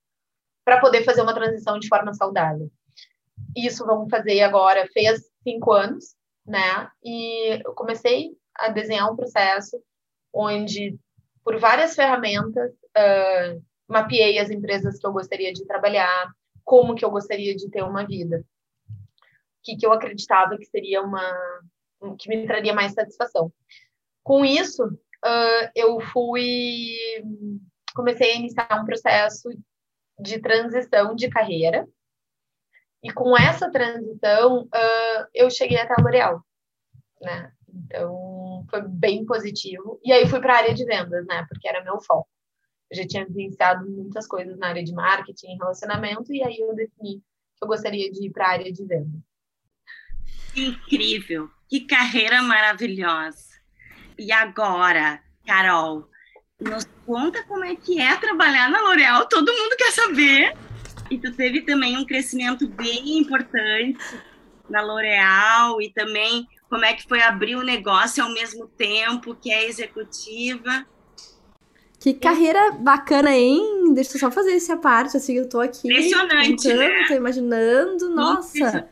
para 0.64 0.80
poder 0.80 1.04
fazer 1.04 1.22
uma 1.22 1.34
transição 1.34 1.78
de 1.78 1.90
forma 1.90 2.14
saudável. 2.14 2.72
Isso 3.56 3.86
vamos 3.86 4.10
fazer 4.10 4.40
agora, 4.42 4.88
fez 4.94 5.22
cinco 5.44 5.74
anos, 5.74 6.16
né? 6.46 6.90
E 7.04 7.62
eu 7.66 7.74
comecei 7.74 8.32
a 8.56 8.70
desenhar 8.70 9.12
um 9.12 9.18
processo 9.18 9.82
onde 10.34 10.98
por 11.44 11.58
várias 11.60 11.96
ferramentas, 11.96 12.72
uh, 12.72 13.64
mapeei 13.88 14.40
as 14.40 14.50
empresas 14.50 15.00
que 15.00 15.06
eu 15.06 15.12
gostaria 15.12 15.52
de 15.54 15.66
trabalhar, 15.66 16.32
como 16.64 16.96
que 16.96 17.04
eu 17.04 17.10
gostaria 17.10 17.56
de 17.56 17.70
ter 17.70 17.84
uma 17.84 18.06
vida, 18.06 18.46
o 18.90 19.64
que, 19.64 19.76
que 19.76 19.86
eu 19.86 19.92
acreditava 19.92 20.58
que 20.58 20.66
seria 20.66 21.02
uma 21.02 21.24
que 22.18 22.30
me 22.30 22.48
traria 22.48 22.74
mais 22.74 22.94
satisfação. 22.94 23.52
Com 24.24 24.46
isso, 24.46 24.86
uh, 24.86 25.70
eu 25.76 26.00
fui 26.00 26.96
comecei 27.94 28.32
a 28.32 28.36
iniciar 28.36 28.80
um 28.82 28.86
processo 28.86 29.50
de 30.20 30.40
transição 30.40 31.16
de 31.16 31.30
carreira 31.30 31.88
e 33.04 33.12
com 33.12 33.38
essa 33.38 33.72
transição 33.72 34.64
uh, 34.64 35.28
eu 35.34 35.50
cheguei 35.50 35.78
até 35.78 35.94
a 35.94 36.02
L'Oréal, 36.02 36.44
né? 37.22 37.52
Então, 37.68 38.29
foi 38.70 38.82
bem 38.82 39.26
positivo. 39.26 40.00
E 40.04 40.12
aí 40.12 40.28
fui 40.28 40.40
para 40.40 40.54
a 40.54 40.58
área 40.58 40.74
de 40.74 40.86
vendas, 40.86 41.26
né? 41.26 41.46
Porque 41.50 41.68
era 41.68 41.84
meu 41.84 42.00
foco. 42.00 42.30
Eu 42.92 42.98
já 42.98 43.08
tinha 43.08 43.26
vivenciado 43.26 43.90
muitas 43.90 44.28
coisas 44.28 44.58
na 44.58 44.68
área 44.68 44.84
de 44.84 44.94
marketing, 44.94 45.58
relacionamento, 45.58 46.34
e 46.34 46.44
aí 46.44 46.58
eu 46.58 46.74
defini 46.74 47.22
que 47.58 47.64
eu 47.64 47.68
gostaria 47.68 48.12
de 48.12 48.26
ir 48.26 48.32
para 48.32 48.48
a 48.48 48.52
área 48.52 48.72
de 48.72 48.84
vendas. 48.84 49.22
Incrível! 50.56 51.50
Que 51.68 51.82
carreira 51.82 52.42
maravilhosa! 52.42 53.60
E 54.18 54.32
agora, 54.32 55.22
Carol, 55.46 56.10
nos 56.60 56.86
conta 57.06 57.44
como 57.44 57.64
é 57.64 57.76
que 57.76 58.02
é 58.02 58.18
trabalhar 58.18 58.70
na 58.70 58.82
L'Oréal, 58.82 59.28
todo 59.28 59.54
mundo 59.54 59.76
quer 59.78 59.92
saber. 59.92 60.58
E 61.10 61.18
tu 61.18 61.32
teve 61.34 61.62
também 61.62 61.98
um 61.98 62.06
crescimento 62.06 62.68
bem 62.68 63.18
importante 63.18 63.98
na 64.70 64.82
L'Oréal 64.82 65.82
e 65.82 65.92
também 65.92 66.48
como 66.70 66.86
é 66.86 66.94
que 66.94 67.08
foi 67.08 67.22
abrir 67.22 67.56
o 67.56 67.64
negócio 67.64 68.24
ao 68.24 68.32
mesmo 68.32 68.68
tempo 68.68 69.36
que 69.36 69.52
é 69.52 69.68
executiva. 69.68 70.86
Que 72.00 72.14
carreira 72.14 72.72
bacana, 72.72 73.36
hein? 73.36 73.94
Deixa 73.94 74.16
eu 74.16 74.20
só 74.20 74.32
fazer 74.32 74.54
essa 74.54 74.78
parte, 74.78 75.18
assim, 75.18 75.36
eu 75.38 75.50
tô 75.50 75.60
aqui. 75.60 75.90
Impressionante, 75.90 76.64
contando, 76.64 76.78
né? 76.78 77.08
Tô 77.08 77.14
imaginando, 77.16 78.10
nossa. 78.10 78.88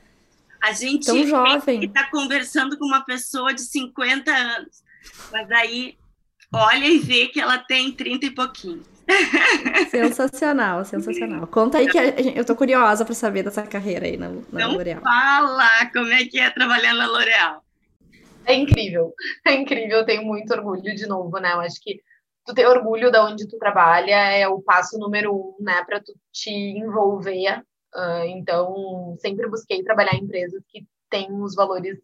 A 0.62 0.72
gente 0.72 1.06
Tão 1.06 1.26
jovem. 1.26 1.86
está 1.86 2.10
conversando 2.10 2.78
com 2.78 2.86
uma 2.86 3.06
pessoa 3.06 3.54
de 3.54 3.62
50 3.62 4.32
anos, 4.32 4.84
mas 5.32 5.50
aí 5.52 5.96
olha 6.52 6.86
e 6.86 6.98
vê 6.98 7.28
que 7.28 7.40
ela 7.40 7.60
tem 7.60 7.92
30 7.92 8.26
e 8.26 8.32
pouquinho. 8.32 8.84
Sensacional, 9.90 10.84
sensacional. 10.84 11.48
Conta 11.48 11.78
aí 11.78 11.88
que 11.88 11.98
eu 12.36 12.44
tô 12.44 12.56
curiosa 12.56 13.06
para 13.06 13.14
saber 13.14 13.44
dessa 13.44 13.64
carreira 13.64 14.06
aí 14.06 14.18
na, 14.18 14.32
na 14.52 14.68
L'Oréal. 14.68 15.02
Fala 15.02 15.86
como 15.94 16.12
é 16.12 16.26
que 16.26 16.40
é 16.40 16.50
trabalhar 16.50 16.94
na 16.94 17.08
L'Oréal. 17.08 17.64
É 18.48 18.54
incrível, 18.54 19.14
é 19.46 19.54
incrível, 19.56 20.00
eu 20.00 20.06
tenho 20.06 20.24
muito 20.24 20.54
orgulho 20.54 20.96
de 20.96 21.06
novo, 21.06 21.38
né? 21.38 21.52
Eu 21.52 21.60
acho 21.60 21.82
que 21.82 22.02
tu 22.46 22.54
ter 22.54 22.66
orgulho 22.66 23.12
da 23.12 23.26
onde 23.26 23.46
tu 23.46 23.58
trabalha 23.58 24.16
é 24.16 24.48
o 24.48 24.62
passo 24.62 24.98
número 24.98 25.36
um, 25.36 25.56
né, 25.60 25.84
para 25.84 26.00
tu 26.00 26.14
te 26.32 26.50
envolver. 26.50 27.60
Uh, 27.94 28.24
então, 28.28 29.18
sempre 29.20 29.50
busquei 29.50 29.84
trabalhar 29.84 30.14
em 30.14 30.24
empresas 30.24 30.64
que 30.70 30.88
têm 31.10 31.30
os 31.42 31.56
valores 31.56 31.98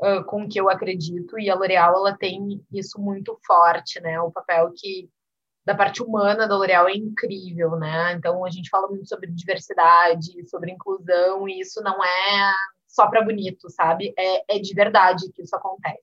uh, 0.00 0.24
com 0.24 0.48
que 0.48 0.60
eu 0.60 0.68
acredito 0.68 1.38
e 1.38 1.48
a 1.48 1.54
L'Oréal 1.54 1.94
ela 1.94 2.16
tem 2.16 2.60
isso 2.72 3.00
muito 3.00 3.38
forte, 3.46 4.00
né? 4.00 4.20
O 4.20 4.32
papel 4.32 4.72
que 4.76 5.08
da 5.64 5.76
parte 5.76 6.02
humana 6.02 6.48
da 6.48 6.56
L'Oréal 6.56 6.88
é 6.88 6.96
incrível, 6.96 7.76
né? 7.76 8.14
Então 8.14 8.44
a 8.44 8.50
gente 8.50 8.68
fala 8.68 8.88
muito 8.88 9.08
sobre 9.08 9.30
diversidade, 9.30 10.48
sobre 10.48 10.72
inclusão 10.72 11.48
e 11.48 11.60
isso 11.60 11.80
não 11.84 12.02
é 12.02 12.52
só 12.92 13.08
para 13.08 13.22
bonito, 13.22 13.70
sabe? 13.70 14.12
É, 14.16 14.56
é 14.56 14.58
de 14.58 14.74
verdade 14.74 15.32
que 15.32 15.42
isso 15.42 15.56
acontece. 15.56 16.02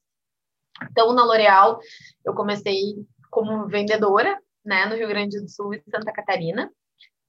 Então 0.89 1.13
na 1.13 1.24
L'Oréal 1.24 1.79
eu 2.25 2.34
comecei 2.34 2.96
como 3.29 3.67
vendedora, 3.67 4.41
né, 4.65 4.86
no 4.88 4.96
Rio 4.96 5.08
Grande 5.08 5.39
do 5.39 5.48
Sul 5.48 5.74
e 5.74 5.84
Santa 5.89 6.12
Catarina. 6.12 6.72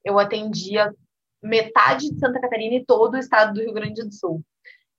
Eu 0.03 0.17
atendia 0.17 0.93
metade 1.41 2.09
de 2.09 2.19
Santa 2.19 2.41
Catarina 2.41 2.75
e 2.75 2.85
todo 2.85 3.13
o 3.13 3.17
estado 3.17 3.53
do 3.53 3.61
Rio 3.61 3.73
Grande 3.73 4.03
do 4.03 4.13
Sul. 4.13 4.43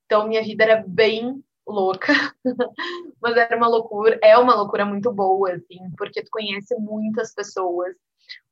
Então, 0.07 0.28
minha 0.28 0.42
vida 0.42 0.64
era 0.64 0.85
bem 0.87 1.42
louca, 1.66 2.12
mas 3.21 3.37
era 3.37 3.57
uma 3.57 3.69
loucura, 3.69 4.19
é 4.23 4.37
uma 4.37 4.54
loucura 4.54 4.85
muito 4.85 5.12
boa, 5.12 5.52
assim, 5.52 5.78
porque 5.97 6.23
tu 6.23 6.31
conhece 6.31 6.75
muitas 6.76 7.35
pessoas. 7.35 7.95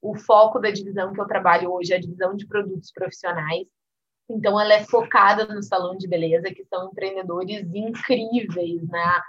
O 0.00 0.16
foco 0.16 0.58
da 0.58 0.70
divisão 0.70 1.12
que 1.12 1.20
eu 1.20 1.26
trabalho 1.26 1.72
hoje 1.72 1.92
é 1.92 1.96
a 1.96 2.00
divisão 2.00 2.34
de 2.34 2.46
produtos 2.46 2.92
profissionais. 2.92 3.66
Então, 4.30 4.60
ela 4.60 4.74
é 4.74 4.84
focada 4.84 5.44
no 5.46 5.62
salão 5.62 5.96
de 5.96 6.08
beleza, 6.08 6.52
que 6.54 6.64
são 6.64 6.88
empreendedores 6.88 7.66
incríveis, 7.74 8.88
né? 8.88 9.20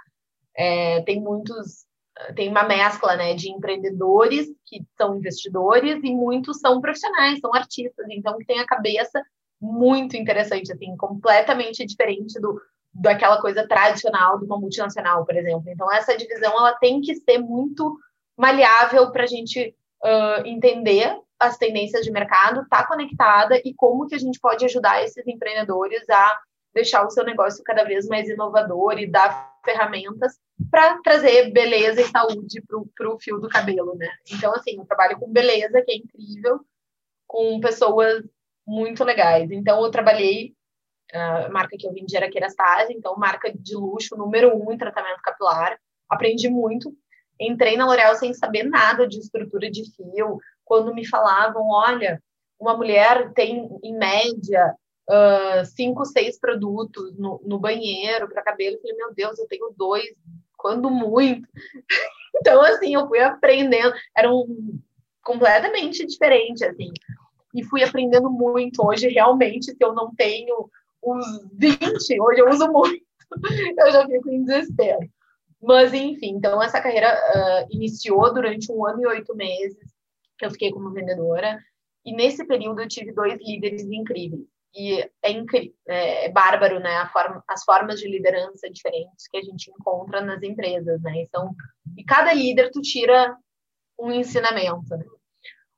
É, 0.54 1.02
tem 1.02 1.20
muitos 1.20 1.86
tem 2.34 2.48
uma 2.48 2.62
mescla 2.62 3.16
né, 3.16 3.34
de 3.34 3.50
empreendedores 3.50 4.46
que 4.66 4.84
são 4.96 5.16
investidores 5.16 5.98
e 6.04 6.14
muitos 6.14 6.60
são 6.60 6.80
profissionais, 6.80 7.40
são 7.40 7.54
artistas, 7.54 8.06
então 8.10 8.36
tem 8.46 8.60
a 8.60 8.66
cabeça 8.66 9.22
muito 9.60 10.16
interessante, 10.16 10.72
assim, 10.72 10.96
completamente 10.96 11.84
diferente 11.86 12.38
do 12.40 12.60
daquela 12.94 13.40
coisa 13.40 13.66
tradicional 13.66 14.38
de 14.38 14.44
uma 14.44 14.58
multinacional, 14.60 15.24
por 15.24 15.34
exemplo. 15.34 15.64
Então 15.70 15.90
essa 15.90 16.14
divisão 16.14 16.52
ela 16.52 16.74
tem 16.74 17.00
que 17.00 17.14
ser 17.14 17.38
muito 17.38 17.98
maleável 18.36 19.10
para 19.10 19.22
a 19.22 19.26
gente 19.26 19.74
uh, 20.04 20.46
entender 20.46 21.18
as 21.42 21.58
tendências 21.58 22.04
de 22.04 22.10
mercado, 22.10 22.62
estar 22.62 22.82
tá 22.82 22.86
conectada 22.86 23.60
e 23.64 23.74
como 23.74 24.06
que 24.06 24.14
a 24.14 24.18
gente 24.18 24.38
pode 24.38 24.64
ajudar 24.64 25.02
esses 25.02 25.26
empreendedores 25.26 26.08
a 26.08 26.38
deixar 26.72 27.04
o 27.04 27.10
seu 27.10 27.24
negócio 27.24 27.62
cada 27.64 27.84
vez 27.84 28.06
mais 28.06 28.28
inovador 28.28 28.98
e 28.98 29.06
dar 29.06 29.52
ferramentas 29.64 30.38
para 30.70 30.98
trazer 31.02 31.50
beleza 31.50 32.00
e 32.00 32.04
saúde 32.04 32.62
para 32.96 33.10
o 33.10 33.18
fio 33.18 33.38
do 33.38 33.48
cabelo, 33.48 33.94
né? 33.96 34.08
Então, 34.30 34.54
assim, 34.54 34.78
eu 34.78 34.86
trabalho 34.86 35.18
com 35.18 35.30
beleza, 35.30 35.82
que 35.82 35.92
é 35.92 35.96
incrível, 35.96 36.60
com 37.26 37.60
pessoas 37.60 38.24
muito 38.66 39.04
legais. 39.04 39.50
Então, 39.50 39.84
eu 39.84 39.90
trabalhei, 39.90 40.54
a 41.12 41.48
marca 41.50 41.76
que 41.76 41.86
eu 41.86 41.92
vendi 41.92 42.16
era 42.16 42.30
Kerastase, 42.30 42.92
então, 42.92 43.16
marca 43.16 43.52
de 43.52 43.74
luxo, 43.74 44.16
número 44.16 44.56
um 44.56 44.72
em 44.72 44.78
tratamento 44.78 45.20
capilar. 45.22 45.78
Aprendi 46.08 46.48
muito. 46.48 46.94
Entrei 47.40 47.76
na 47.76 47.86
L'Oréal 47.86 48.14
sem 48.14 48.32
saber 48.32 48.62
nada 48.62 49.06
de 49.06 49.18
estrutura 49.18 49.70
de 49.70 49.84
fio. 49.94 50.38
Quando 50.72 50.94
me 50.94 51.06
falavam, 51.06 51.68
olha, 51.68 52.18
uma 52.58 52.74
mulher 52.74 53.30
tem, 53.34 53.68
em 53.82 53.94
média, 53.94 54.74
uh, 55.06 55.66
cinco, 55.66 56.06
seis 56.06 56.40
produtos 56.40 57.14
no, 57.18 57.38
no 57.44 57.58
banheiro 57.58 58.26
para 58.26 58.42
cabelo. 58.42 58.76
Eu 58.76 58.80
falei, 58.80 58.96
meu 58.96 59.12
Deus, 59.12 59.38
eu 59.38 59.46
tenho 59.46 59.74
dois, 59.76 60.08
quando 60.56 60.88
muito. 60.88 61.46
então, 62.36 62.62
assim, 62.62 62.94
eu 62.94 63.06
fui 63.06 63.18
aprendendo. 63.20 63.92
Era 64.16 64.32
um 64.32 64.80
completamente 65.22 66.06
diferente, 66.06 66.64
assim. 66.64 66.90
E 67.54 67.62
fui 67.62 67.84
aprendendo 67.84 68.30
muito. 68.30 68.82
Hoje, 68.82 69.08
realmente, 69.08 69.72
se 69.72 69.76
eu 69.78 69.92
não 69.92 70.14
tenho 70.14 70.70
os 71.02 71.46
20, 71.52 72.18
hoje 72.18 72.40
eu 72.40 72.48
uso 72.48 72.66
muito. 72.72 73.04
eu 73.78 73.92
já 73.92 74.06
fico 74.06 74.30
em 74.30 74.42
desespero. 74.42 75.06
Mas, 75.60 75.92
enfim, 75.92 76.30
então 76.30 76.62
essa 76.62 76.80
carreira 76.80 77.14
uh, 77.14 77.66
iniciou 77.70 78.32
durante 78.32 78.72
um 78.72 78.86
ano 78.86 79.02
e 79.02 79.06
oito 79.08 79.36
meses 79.36 79.91
que 80.42 80.46
eu 80.46 80.50
fiquei 80.50 80.72
como 80.72 80.90
vendedora. 80.90 81.56
E 82.04 82.12
nesse 82.12 82.44
período 82.44 82.82
eu 82.82 82.88
tive 82.88 83.12
dois 83.12 83.38
líderes 83.40 83.84
incríveis. 83.84 84.44
E 84.74 85.08
é, 85.22 85.30
incrível, 85.30 85.72
é, 85.86 86.26
é 86.26 86.28
bárbaro, 86.32 86.80
né? 86.80 87.08
Forma, 87.12 87.44
as 87.46 87.62
formas 87.62 88.00
de 88.00 88.08
liderança 88.08 88.68
diferentes 88.68 89.28
que 89.28 89.36
a 89.36 89.42
gente 89.42 89.70
encontra 89.70 90.20
nas 90.20 90.42
empresas, 90.42 91.00
né? 91.02 91.12
Então, 91.22 91.54
e 91.96 92.02
cada 92.02 92.32
líder 92.32 92.70
tu 92.72 92.80
tira 92.80 93.36
um 93.98 94.10
ensinamento. 94.10 94.96
Né? 94.96 95.04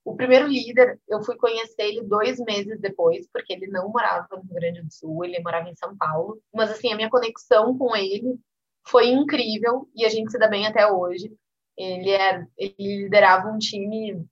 O 0.04 0.14
primeiro 0.16 0.47
líder, 0.47 0.99
eu 1.09 1.23
fui 1.23 1.37
conhecer 1.37 1.83
ele 1.83 2.02
dois 2.04 2.38
meses 2.38 2.80
depois, 2.80 3.28
porque 3.30 3.52
ele 3.52 3.66
não 3.66 3.90
morava 3.90 4.28
no 4.30 4.42
Rio 4.42 4.54
Grande 4.54 4.83
do 4.83 4.92
Sul, 4.92 5.25
ele 5.25 5.40
morava 5.40 5.68
em 5.68 5.76
São 5.76 5.94
Paulo. 5.97 6.40
Mas, 6.54 6.71
assim, 6.71 6.90
a 6.90 6.97
minha 6.97 7.11
conexão 7.11 7.76
com 7.76 7.94
ele 7.94 8.38
foi 8.87 9.09
incrível 9.09 9.88
e 9.94 10.06
a 10.06 10.09
gente 10.09 10.30
se 10.30 10.38
dá 10.38 10.49
bem 10.49 10.66
até 10.66 10.90
hoje. 10.90 11.30
Ele, 11.76 12.11
é, 12.11 12.47
ele 12.56 12.75
liderava 12.78 13.49
um 13.49 13.59
time 13.59 14.25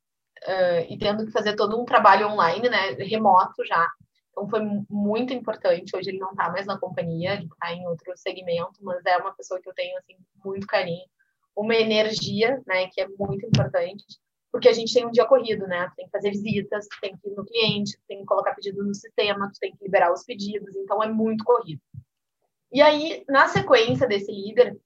uh, 0.47 0.93
e 0.93 0.99
tendo 0.99 1.25
que 1.27 1.33
fazer 1.33 1.55
todo 1.55 1.81
um 1.81 1.85
trabalho 1.85 2.29
online, 2.29 2.69
né, 2.69 2.91
remoto 2.93 3.65
já. 3.65 3.89
Então 4.31 4.49
foi 4.49 4.61
muito 4.89 5.33
importante. 5.33 5.97
Hoje 5.97 6.11
ele 6.11 6.19
não 6.19 6.31
está 6.31 6.51
mais 6.51 6.67
na 6.67 6.79
companhia, 6.79 7.35
ele 7.35 7.45
está 7.45 7.73
em 7.73 7.87
outro 7.87 8.13
segmento, 8.17 8.79
mas 8.81 9.05
é 9.07 9.17
uma 9.19 9.35
pessoa 9.35 9.61
que 9.61 9.69
eu 9.69 9.75
tenho 9.75 9.97
assim 9.99 10.17
muito 10.45 10.67
carinho, 10.67 11.05
uma 11.55 11.75
energia, 11.75 12.61
né, 12.67 12.89
que 12.89 13.01
é 13.01 13.09
muito 13.19 13.47
importante, 13.47 14.05
porque 14.51 14.69
a 14.69 14.73
gente 14.73 14.93
tem 14.93 15.07
um 15.07 15.11
dia 15.11 15.25
corrido, 15.25 15.67
né? 15.67 15.91
Tem 15.97 16.05
que 16.05 16.11
fazer 16.11 16.31
visitas, 16.31 16.87
tem 17.01 17.17
que 17.17 17.29
ir 17.29 17.35
no 17.35 17.45
cliente, 17.45 17.99
tem 18.07 18.19
que 18.19 18.27
colocar 18.27 18.55
pedido 18.55 18.85
no 18.85 18.95
sistema, 18.95 19.51
tem 19.59 19.73
que 19.73 19.83
liberar 19.83 20.13
os 20.13 20.25
pedidos, 20.25 20.77
então 20.77 21.03
é 21.03 21.09
muito 21.09 21.43
corrido. 21.43 21.81
E 22.71 22.81
aí, 22.83 23.25
na 23.29 23.49
sequência 23.49 24.07
desse 24.07 24.31
líder, 24.31 24.79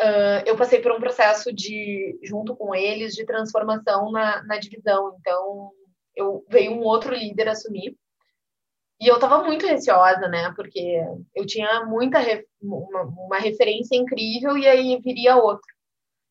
uh, 0.00 0.42
eu 0.46 0.56
passei 0.56 0.80
por 0.80 0.92
um 0.92 1.00
processo 1.00 1.52
de, 1.52 2.18
junto 2.22 2.56
com 2.56 2.74
eles, 2.74 3.14
de 3.14 3.24
transformação 3.24 4.10
na, 4.10 4.42
na 4.44 4.58
divisão. 4.58 5.16
Então, 5.20 5.70
eu 6.16 6.44
veio 6.48 6.72
um 6.72 6.82
outro 6.82 7.14
líder 7.14 7.48
assumir 7.48 7.96
e 9.00 9.08
eu 9.08 9.14
estava 9.14 9.42
muito 9.42 9.66
receosa, 9.66 10.28
né? 10.28 10.52
Porque 10.54 11.02
eu 11.34 11.46
tinha 11.46 11.86
muita 11.86 12.18
uma, 12.60 13.02
uma, 13.02 13.38
referência 13.38 13.96
incrível 13.96 14.58
e 14.58 14.68
aí 14.68 15.00
viria 15.00 15.36
outro. 15.36 15.66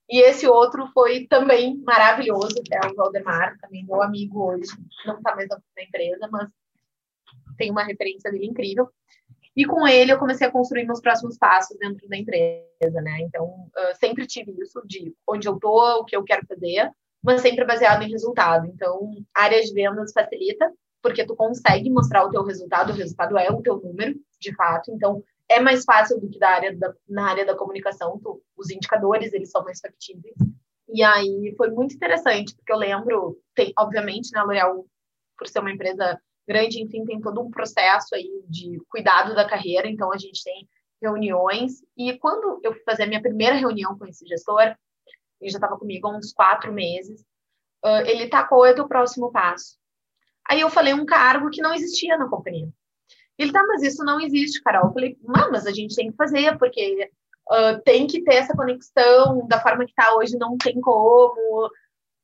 E 0.08 0.22
esse 0.22 0.48
outro 0.48 0.88
foi 0.94 1.26
também 1.28 1.78
maravilhoso, 1.78 2.56
é 2.72 2.88
o 2.88 2.96
Valdemar, 2.96 3.58
também 3.60 3.86
meu 3.86 4.02
amigo 4.02 4.44
hoje, 4.44 4.72
não 5.06 5.18
está 5.18 5.36
mais 5.36 5.48
na 5.50 5.84
empresa, 5.84 6.28
mas 6.32 6.50
tem 7.58 7.72
uma 7.72 7.84
referência 7.84 8.32
dele 8.32 8.48
incrível. 8.48 8.90
E 9.56 9.66
com 9.66 9.88
ele 9.88 10.12
eu 10.12 10.20
comecei 10.20 10.48
a 10.48 10.52
construir 10.52 10.86
meus 10.86 11.02
próximos 11.02 11.38
passos 11.38 11.78
dentro 11.78 12.08
da 12.08 12.18
empresa, 12.18 13.02
né? 13.02 13.20
Então, 13.22 13.68
sempre 14.00 14.26
tive 14.26 14.52
isso 14.62 14.82
de 14.86 15.14
onde 15.28 15.48
eu 15.48 15.60
tô, 15.60 16.00
o 16.00 16.06
que 16.06 16.16
eu 16.16 16.24
quero 16.24 16.46
fazer, 16.48 16.92
mas 17.24 17.42
sempre 17.42 17.66
baseado 17.66 18.04
em 18.04 18.12
resultado. 18.12 18.68
Então, 18.68 19.12
área 19.36 19.62
de 19.62 19.74
vendas 19.74 20.14
facilita, 20.14 20.72
porque 21.02 21.26
tu 21.26 21.36
consegue 21.36 21.90
mostrar 21.90 22.26
o 22.26 22.30
teu 22.30 22.44
resultado, 22.44 22.92
o 22.92 22.96
resultado 22.96 23.38
é 23.38 23.50
o 23.50 23.62
teu 23.62 23.78
número, 23.78 24.16
de 24.40 24.56
fato, 24.56 24.92
então 24.92 25.24
é 25.50 25.60
mais 25.60 25.84
fácil 25.84 26.20
do 26.20 26.30
que 26.30 26.38
da 26.38 26.50
área 26.50 26.76
da, 26.78 26.94
na 27.08 27.30
área 27.30 27.46
da 27.46 27.56
comunicação, 27.56 28.20
tu, 28.20 28.42
os 28.56 28.70
indicadores, 28.70 29.34
eles 29.34 29.50
são 29.50 29.64
mais 29.64 29.80
factíveis. 29.80 30.36
E 30.88 31.04
aí 31.04 31.54
foi 31.58 31.70
muito 31.72 31.96
interessante, 31.96 32.56
porque 32.56 32.72
eu 32.72 32.78
lembro, 32.78 33.40
tem, 33.56 33.74
obviamente, 33.78 34.32
na 34.32 34.42
né, 34.42 34.46
L'Oréal, 34.46 34.86
por 35.38 35.48
ser 35.48 35.60
uma 35.60 35.72
empresa 35.72 36.20
grande, 36.50 36.82
enfim, 36.82 37.06
tem 37.06 37.22
todo 37.22 37.40
um 37.42 37.52
processo 37.52 38.16
aí 38.16 38.44
de 38.48 38.82
cuidado 38.90 39.36
da 39.36 39.48
carreira, 39.48 39.88
então 39.88 40.12
a 40.12 40.18
gente 40.18 40.44
tem 40.44 40.68
reuniões, 41.00 41.84
e 41.96 42.18
quando 42.18 42.60
eu 42.64 42.74
fui 42.74 42.82
fazer 42.84 43.04
a 43.04 43.08
minha 43.08 43.22
primeira 43.22 43.56
reunião 43.56 43.96
com 43.98 44.06
esse 44.08 44.26
gestor, 44.28 44.76
ele 45.40 45.52
já 45.52 45.58
estava 45.58 45.78
comigo 45.78 46.08
há 46.08 46.18
uns 46.18 46.34
quatro 46.34 46.74
meses, 46.74 47.22
uh, 47.86 48.02
ele 48.06 48.28
tacou, 48.28 48.66
é 48.66 48.72
o 48.72 48.88
próximo 48.88 49.32
passo? 49.32 49.78
Aí 50.50 50.60
eu 50.60 50.70
falei 50.72 50.94
um 50.94 51.06
cargo 51.06 51.52
que 51.52 51.62
não 51.62 51.74
existia 51.74 52.18
na 52.18 52.28
companhia. 52.28 52.68
Ele, 53.38 53.54
tá, 53.54 53.64
mas 53.68 53.84
isso 53.84 54.04
não 54.04 54.20
existe, 54.20 54.62
Carol. 54.64 54.88
Eu 54.88 54.94
falei, 54.94 55.18
mas 55.24 55.66
a 55.68 55.72
gente 55.72 55.96
tem 55.96 56.10
que 56.12 56.18
fazer, 56.18 56.58
porque 56.58 57.10
uh, 57.50 57.80
tem 57.86 58.08
que 58.08 58.24
ter 58.24 58.36
essa 58.36 58.56
conexão, 58.56 59.48
da 59.48 59.62
forma 59.62 59.86
que 59.86 59.94
tá 59.94 60.16
hoje 60.16 60.38
não 60.38 60.58
tem 60.58 60.82
como, 60.82 61.70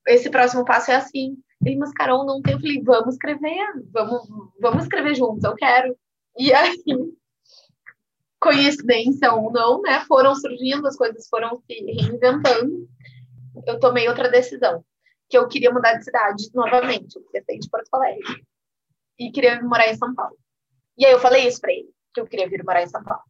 esse 0.07 0.29
próximo 0.29 0.65
passo 0.65 0.91
é 0.91 0.95
assim. 0.95 1.37
Ele, 1.65 1.77
mas 1.77 1.91
Carol, 1.91 2.25
não 2.25 2.41
tem. 2.41 2.53
Eu 2.53 2.59
falei, 2.59 2.81
vamos 2.83 3.15
escrever, 3.15 3.65
vamos, 3.91 4.27
vamos 4.59 4.83
escrever 4.83 5.15
juntos, 5.15 5.43
eu 5.43 5.55
quero. 5.55 5.97
E 6.37 6.53
aí 6.53 6.77
coincidência 8.39 9.33
ou 9.33 9.51
não, 9.51 9.81
né? 9.81 10.01
Foram 10.01 10.35
surgindo, 10.35 10.87
as 10.87 10.95
coisas 10.95 11.27
foram 11.27 11.59
se 11.65 11.73
reinventando. 11.73 12.87
Eu 13.65 13.79
tomei 13.79 14.07
outra 14.07 14.29
decisão, 14.29 14.85
que 15.27 15.37
eu 15.37 15.47
queria 15.47 15.71
mudar 15.71 15.95
de 15.95 16.03
cidade 16.03 16.51
novamente. 16.53 17.15
Eu 17.15 17.23
queria 17.23 17.59
de 17.59 17.69
Porto 17.69 17.89
Alegre 17.93 18.45
e 19.17 19.31
queria 19.31 19.59
morar 19.63 19.87
em 19.87 19.95
São 19.95 20.13
Paulo. 20.13 20.37
E 20.97 21.05
aí 21.05 21.11
eu 21.11 21.19
falei 21.19 21.47
isso 21.47 21.59
para 21.59 21.71
ele, 21.71 21.89
que 22.13 22.21
eu 22.21 22.27
queria 22.27 22.47
vir 22.47 22.63
morar 22.63 22.83
em 22.83 22.87
São 22.87 23.03
Paulo. 23.03 23.23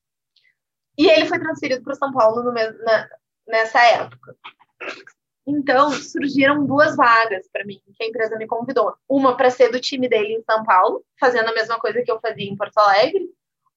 E 0.97 1.09
ele 1.09 1.25
foi 1.25 1.39
transferido 1.39 1.83
para 1.83 1.95
São 1.95 2.11
Paulo 2.11 2.43
no 2.43 2.51
na, 2.51 3.09
nessa 3.47 3.81
época. 3.85 4.35
Então, 5.47 5.91
surgiram 5.91 6.65
duas 6.65 6.95
vagas 6.95 7.47
para 7.51 7.63
mim, 7.65 7.79
que 7.95 8.03
a 8.03 8.07
empresa 8.07 8.35
me 8.37 8.47
convidou. 8.47 8.95
Uma 9.07 9.37
para 9.37 9.51
ser 9.51 9.71
do 9.71 9.79
time 9.79 10.09
dele 10.09 10.33
em 10.33 10.43
São 10.43 10.63
Paulo, 10.63 11.05
fazendo 11.19 11.49
a 11.49 11.53
mesma 11.53 11.77
coisa 11.79 12.01
que 12.01 12.11
eu 12.11 12.19
fazia 12.19 12.49
em 12.49 12.55
Porto 12.55 12.77
Alegre. 12.77 13.29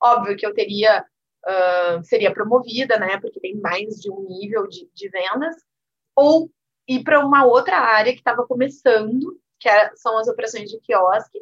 Óbvio 0.02 0.36
que 0.36 0.46
eu 0.46 0.54
teria, 0.54 1.04
uh, 1.46 2.02
seria 2.04 2.32
promovida, 2.32 2.98
né? 2.98 3.20
Porque 3.20 3.40
tem 3.40 3.56
mais 3.56 4.00
de 4.00 4.10
um 4.10 4.26
nível 4.26 4.66
de, 4.66 4.88
de 4.94 5.08
vendas. 5.08 5.56
Ou 6.16 6.50
ir 6.88 7.04
para 7.04 7.24
uma 7.24 7.44
outra 7.44 7.78
área 7.78 8.12
que 8.12 8.20
estava 8.20 8.46
começando, 8.46 9.38
que 9.60 9.68
era, 9.68 9.94
são 9.94 10.16
as 10.18 10.26
operações 10.26 10.70
de 10.70 10.80
quiosque, 10.80 11.38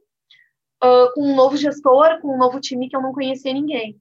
uh, 0.83 1.13
com 1.15 1.23
um 1.23 1.37
novo 1.37 1.57
gestor, 1.57 2.21
com 2.21 2.35
um 2.35 2.39
novo 2.39 2.61
time 2.61 2.89
que 2.89 2.97
eu 2.97 3.03
não 3.03 3.13
conhecia 3.13 3.53
ninguém. 3.53 4.01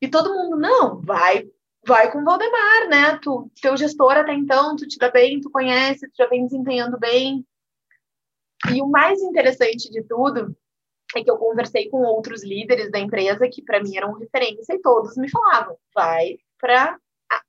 E 0.00 0.08
todo 0.08 0.34
mundo, 0.34 0.56
não, 0.56 1.00
vai 1.00 1.48
vai 1.86 2.10
com 2.10 2.20
o 2.20 2.24
Valdemar, 2.24 2.88
né? 2.88 3.18
Tu, 3.22 3.50
teu 3.60 3.76
gestor 3.76 4.12
até 4.12 4.32
então, 4.32 4.76
tu 4.76 4.86
te 4.86 4.98
dá 4.98 5.10
bem, 5.10 5.40
tu 5.40 5.50
conhece, 5.50 6.08
tu 6.08 6.14
já 6.16 6.26
vem 6.26 6.44
desempenhando 6.44 6.98
bem. 6.98 7.46
E 8.72 8.80
o 8.80 8.86
mais 8.86 9.20
interessante 9.20 9.90
de 9.90 10.02
tudo 10.02 10.56
é 11.14 11.22
que 11.22 11.30
eu 11.30 11.36
conversei 11.36 11.88
com 11.88 11.98
outros 11.98 12.42
líderes 12.42 12.90
da 12.90 12.98
empresa 12.98 13.48
que 13.48 13.62
para 13.62 13.82
mim 13.82 13.96
eram 13.96 14.14
referência 14.14 14.74
e 14.74 14.80
todos 14.80 15.16
me 15.16 15.30
falavam: 15.30 15.76
vai 15.94 16.38
para 16.58 16.98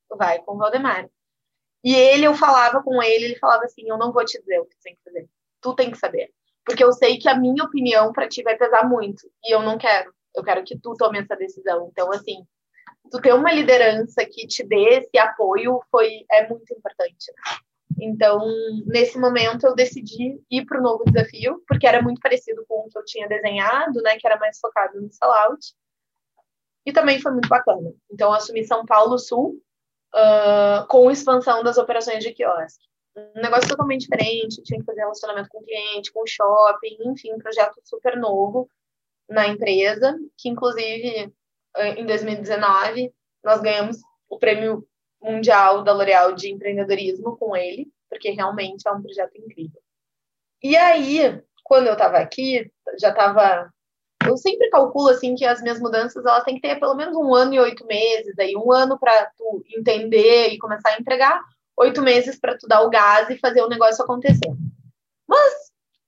vai 0.10 0.40
com 0.40 0.54
o 0.54 0.58
Valdemar. 0.58 1.10
E 1.84 1.94
ele, 1.94 2.26
eu 2.26 2.34
falava 2.34 2.82
com 2.82 3.02
ele, 3.02 3.26
ele 3.26 3.40
falava 3.40 3.64
assim: 3.66 3.88
eu 3.88 3.98
não 3.98 4.12
vou 4.12 4.26
te 4.26 4.40
dizer 4.40 4.60
o 4.60 4.66
que 4.66 4.76
tu 4.76 4.82
tem 4.84 4.96
que 4.96 5.04
fazer, 5.04 5.30
tu 5.62 5.76
tem 5.76 5.92
que 5.92 5.98
saber. 5.98 6.32
Porque 6.66 6.84
eu 6.84 6.92
sei 6.92 7.18
que 7.18 7.30
a 7.30 7.38
minha 7.38 7.64
opinião 7.64 8.12
para 8.12 8.28
ti 8.28 8.42
vai 8.42 8.58
pesar 8.58 8.90
muito 8.90 9.30
e 9.44 9.54
eu 9.54 9.62
não 9.62 9.78
quero. 9.78 10.14
Eu 10.36 10.44
quero 10.44 10.64
que 10.64 10.78
tu 10.78 10.96
tome 10.96 11.20
essa 11.20 11.36
decisão. 11.36 11.88
Então, 11.92 12.12
assim, 12.12 12.46
tu 13.12 13.22
ter 13.22 13.34
uma 13.34 13.52
liderança 13.52 14.26
que 14.26 14.48
te 14.48 14.64
dê 14.64 15.00
esse 15.00 15.18
apoio 15.18 15.82
foi 15.92 16.26
é 16.32 16.48
muito 16.48 16.74
importante. 16.74 17.32
Então, 18.02 18.46
nesse 18.86 19.18
momento, 19.18 19.66
eu 19.66 19.76
decidi 19.76 20.42
ir 20.50 20.66
para 20.66 20.80
o 20.80 20.84
novo 20.84 21.06
desafio, 21.06 21.64
porque 21.68 21.88
era 21.88 22.02
muito 22.02 22.20
parecido 22.20 22.66
com 22.68 22.82
o 22.82 22.90
que 22.90 22.98
eu 22.98 23.06
tinha 23.06 23.28
desenhado, 23.28 24.02
né, 24.02 24.18
que 24.18 24.28
era 24.28 24.38
mais 24.38 24.60
focado 24.60 25.00
no 25.00 25.12
sellout. 25.12 25.74
E 26.86 26.92
também 26.92 27.20
foi 27.22 27.32
muito 27.32 27.48
bacana. 27.48 27.94
Então, 28.12 28.34
assumi 28.34 28.66
São 28.66 28.86
Paulo 28.86 29.18
Sul 29.18 29.62
uh, 30.14 30.86
com 30.88 31.10
expansão 31.10 31.64
das 31.64 31.78
operações 31.78 32.24
de 32.24 32.34
quiosque. 32.34 32.86
Um 33.16 33.42
negócio 33.42 33.70
totalmente 33.70 34.02
diferente, 34.02 34.62
tinha 34.62 34.80
que 34.80 34.86
fazer 34.86 35.00
relacionamento 35.00 35.50
com 35.50 35.60
o 35.60 35.64
cliente, 35.64 36.12
com 36.12 36.22
o 36.22 36.28
shopping, 36.28 36.98
enfim, 37.06 37.34
um 37.34 37.40
projeto 37.40 37.80
super 37.86 38.18
novo 38.18 38.70
na 39.28 39.48
empresa, 39.48 40.16
que 40.38 40.50
inclusive 40.50 41.34
em 41.78 42.06
2019, 42.06 43.14
nós 43.44 43.62
ganhamos 43.62 43.98
o 44.30 44.38
prêmio 44.38 44.88
mundial 45.22 45.84
da 45.84 45.94
L'Oréal 45.94 46.34
de 46.34 46.52
empreendedorismo 46.52 47.38
com 47.38 47.56
ele, 47.56 47.88
porque 48.10 48.30
realmente 48.32 48.88
é 48.88 48.92
um 48.92 49.02
projeto 49.02 49.38
incrível. 49.38 49.82
E 50.62 50.76
aí, 50.76 51.42
quando 51.64 51.88
eu 51.88 51.94
estava 51.94 52.18
aqui, 52.18 52.72
já 53.00 53.10
estava 53.10 53.72
eu 54.28 54.38
sempre 54.38 54.70
calculo 54.70 55.10
assim 55.10 55.36
que 55.36 55.46
as 55.46 55.62
minhas 55.62 55.80
mudanças 55.80 56.26
elas 56.26 56.44
têm 56.44 56.56
que 56.56 56.62
ter 56.62 56.80
pelo 56.80 56.96
menos 56.96 57.16
um 57.16 57.34
ano 57.34 57.54
e 57.54 57.60
oito 57.60 57.86
meses, 57.86 58.38
aí 58.40 58.56
um 58.56 58.72
ano 58.72 58.98
para 58.98 59.32
tu 59.38 59.64
entender 59.78 60.50
e 60.50 60.58
começar 60.58 60.90
a 60.90 61.00
entregar, 61.00 61.40
oito 61.78 62.02
meses 62.02 62.40
para 62.40 62.58
tu 62.58 62.68
dar 62.68 62.82
o 62.82 62.90
gás 62.90 63.30
e 63.30 63.38
fazer 63.38 63.62
o 63.62 63.70
negócio 63.70 64.04
acontecer. 64.04 64.52
Mas 65.28 65.54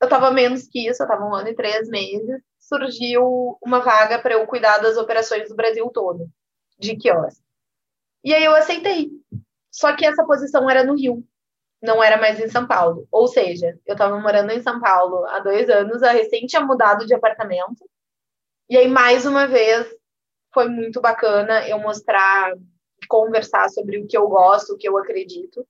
eu 0.01 0.05
estava 0.05 0.31
menos 0.31 0.67
que 0.67 0.87
isso, 0.87 1.01
eu 1.01 1.05
estava 1.05 1.25
um 1.25 1.35
ano 1.35 1.49
e 1.49 1.55
três 1.55 1.87
meses 1.89 2.41
surgiu 2.67 3.57
uma 3.61 3.79
vaga 3.79 4.19
para 4.19 4.33
eu 4.33 4.45
cuidar 4.45 4.77
das 4.79 4.97
operações 4.97 5.49
do 5.49 5.55
Brasil 5.55 5.89
todo, 5.89 6.29
de 6.77 6.95
quiosque. 6.97 7.41
E 8.23 8.33
aí 8.33 8.43
eu 8.43 8.53
aceitei. 8.55 9.09
Só 9.71 9.95
que 9.95 10.05
essa 10.05 10.25
posição 10.25 10.69
era 10.69 10.83
no 10.83 10.95
Rio, 10.95 11.23
não 11.81 12.03
era 12.03 12.17
mais 12.17 12.39
em 12.39 12.49
São 12.49 12.67
Paulo. 12.67 13.07
Ou 13.11 13.27
seja, 13.27 13.79
eu 13.85 13.93
estava 13.93 14.19
morando 14.19 14.51
em 14.51 14.61
São 14.61 14.79
Paulo 14.81 15.25
há 15.27 15.39
dois 15.39 15.69
anos, 15.69 16.03
a 16.03 16.11
recém 16.11 16.45
tinha 16.45 16.61
mudado 16.61 17.05
de 17.05 17.13
apartamento. 17.13 17.89
E 18.69 18.77
aí, 18.77 18.87
mais 18.87 19.25
uma 19.25 19.47
vez, 19.47 19.87
foi 20.53 20.67
muito 20.67 20.99
bacana 20.99 21.67
eu 21.69 21.79
mostrar, 21.79 22.53
conversar 23.07 23.69
sobre 23.69 23.99
o 23.99 24.07
que 24.07 24.17
eu 24.17 24.27
gosto, 24.27 24.73
o 24.73 24.77
que 24.77 24.89
eu 24.89 24.97
acredito, 24.97 25.65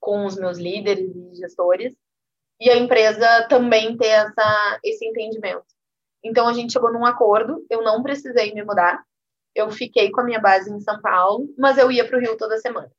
com 0.00 0.24
os 0.24 0.36
meus 0.36 0.56
líderes 0.56 1.14
e 1.14 1.34
gestores. 1.34 1.92
E 2.58 2.70
a 2.70 2.76
empresa 2.76 3.46
também 3.48 3.98
ter 3.98 4.06
essa, 4.06 4.80
esse 4.82 5.04
entendimento. 5.04 5.75
Então 6.26 6.48
a 6.48 6.52
gente 6.52 6.72
chegou 6.72 6.92
num 6.92 7.06
acordo, 7.06 7.64
eu 7.70 7.82
não 7.82 8.02
precisei 8.02 8.52
me 8.52 8.64
mudar. 8.64 9.04
Eu 9.54 9.70
fiquei 9.70 10.10
com 10.10 10.20
a 10.20 10.24
minha 10.24 10.40
base 10.40 10.70
em 10.70 10.80
São 10.80 11.00
Paulo, 11.00 11.48
mas 11.56 11.78
eu 11.78 11.90
ia 11.90 12.06
para 12.06 12.18
o 12.18 12.20
Rio 12.20 12.36
toda 12.36 12.58
semana. 12.58 12.90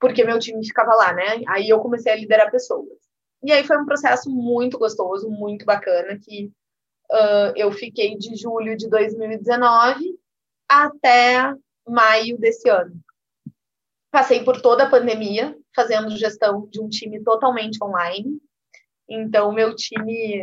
Porque 0.00 0.24
meu 0.24 0.38
time 0.38 0.66
ficava 0.66 0.94
lá, 0.94 1.12
né? 1.12 1.42
Aí 1.46 1.68
eu 1.68 1.78
comecei 1.80 2.10
a 2.10 2.16
liderar 2.16 2.50
pessoas. 2.50 2.88
E 3.42 3.52
aí 3.52 3.62
foi 3.62 3.76
um 3.76 3.84
processo 3.84 4.30
muito 4.30 4.78
gostoso, 4.78 5.30
muito 5.30 5.66
bacana, 5.66 6.18
que 6.18 6.50
uh, 7.12 7.52
eu 7.54 7.70
fiquei 7.72 8.16
de 8.16 8.34
julho 8.36 8.74
de 8.74 8.88
2019 8.88 10.18
até 10.66 11.54
maio 11.86 12.38
desse 12.38 12.70
ano. 12.70 12.98
Passei 14.10 14.42
por 14.42 14.60
toda 14.62 14.84
a 14.84 14.90
pandemia, 14.90 15.56
fazendo 15.76 16.16
gestão 16.16 16.66
de 16.70 16.80
um 16.80 16.88
time 16.88 17.22
totalmente 17.22 17.78
online. 17.84 18.40
Então, 19.08 19.52
meu 19.52 19.76
time 19.76 20.42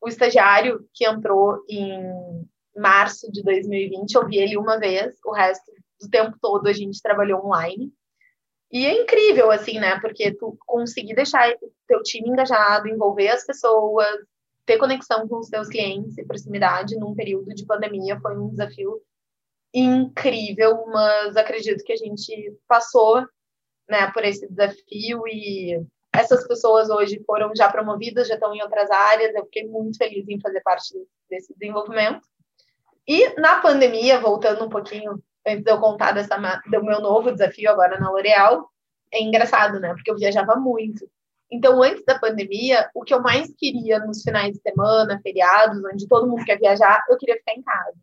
o 0.00 0.08
estagiário 0.08 0.86
que 0.94 1.06
entrou 1.06 1.64
em 1.68 2.02
março 2.76 3.30
de 3.30 3.42
2020, 3.42 4.14
eu 4.14 4.26
vi 4.26 4.38
ele 4.38 4.56
uma 4.56 4.78
vez, 4.78 5.16
o 5.24 5.32
resto 5.32 5.70
do 6.00 6.08
tempo 6.08 6.36
todo 6.40 6.68
a 6.68 6.72
gente 6.72 7.02
trabalhou 7.02 7.44
online. 7.44 7.92
E 8.70 8.86
é 8.86 9.02
incrível, 9.02 9.50
assim, 9.50 9.78
né? 9.78 9.98
Porque 10.00 10.34
tu 10.34 10.56
conseguir 10.66 11.14
deixar 11.14 11.50
o 11.62 11.72
teu 11.86 12.02
time 12.02 12.28
engajado, 12.28 12.86
envolver 12.86 13.28
as 13.28 13.44
pessoas, 13.44 14.06
ter 14.66 14.78
conexão 14.78 15.26
com 15.26 15.38
os 15.38 15.48
teus 15.48 15.68
clientes 15.68 16.18
e 16.18 16.24
proximidade 16.24 16.96
num 16.96 17.14
período 17.14 17.54
de 17.54 17.64
pandemia 17.64 18.20
foi 18.20 18.36
um 18.36 18.50
desafio 18.50 19.00
incrível, 19.72 20.86
mas 20.86 21.36
acredito 21.36 21.82
que 21.82 21.92
a 21.92 21.96
gente 21.96 22.54
passou, 22.68 23.26
né, 23.88 24.10
por 24.12 24.24
esse 24.24 24.46
desafio 24.46 25.26
e 25.26 25.82
essas 26.12 26.46
pessoas 26.46 26.90
hoje 26.90 27.22
foram 27.26 27.52
já 27.54 27.70
promovidas, 27.70 28.28
já 28.28 28.34
estão 28.34 28.54
em 28.54 28.62
outras 28.62 28.90
áreas. 28.90 29.34
Eu 29.34 29.44
fiquei 29.44 29.66
muito 29.66 29.98
feliz 29.98 30.26
em 30.28 30.40
fazer 30.40 30.60
parte 30.62 30.94
desse 31.28 31.54
desenvolvimento. 31.56 32.20
E 33.06 33.40
na 33.40 33.60
pandemia, 33.60 34.20
voltando 34.20 34.64
um 34.64 34.68
pouquinho 34.68 35.22
antes 35.46 35.64
de 35.64 35.70
eu 35.70 35.80
contar 35.80 36.12
dessa, 36.12 36.36
do 36.36 36.84
meu 36.84 37.00
novo 37.00 37.32
desafio 37.32 37.70
agora 37.70 37.98
na 37.98 38.10
L'Oréal, 38.10 38.68
é 39.12 39.22
engraçado, 39.22 39.80
né? 39.80 39.94
Porque 39.94 40.10
eu 40.10 40.16
viajava 40.16 40.56
muito. 40.56 41.08
Então, 41.50 41.82
antes 41.82 42.04
da 42.04 42.18
pandemia, 42.18 42.90
o 42.94 43.02
que 43.02 43.14
eu 43.14 43.22
mais 43.22 43.50
queria 43.56 43.98
nos 44.00 44.22
finais 44.22 44.52
de 44.52 44.60
semana, 44.60 45.20
feriados, 45.22 45.82
onde 45.82 46.06
todo 46.06 46.28
mundo 46.28 46.44
quer 46.44 46.58
viajar, 46.58 47.02
eu 47.08 47.16
queria 47.16 47.36
ficar 47.36 47.54
em 47.54 47.62
casa. 47.62 47.96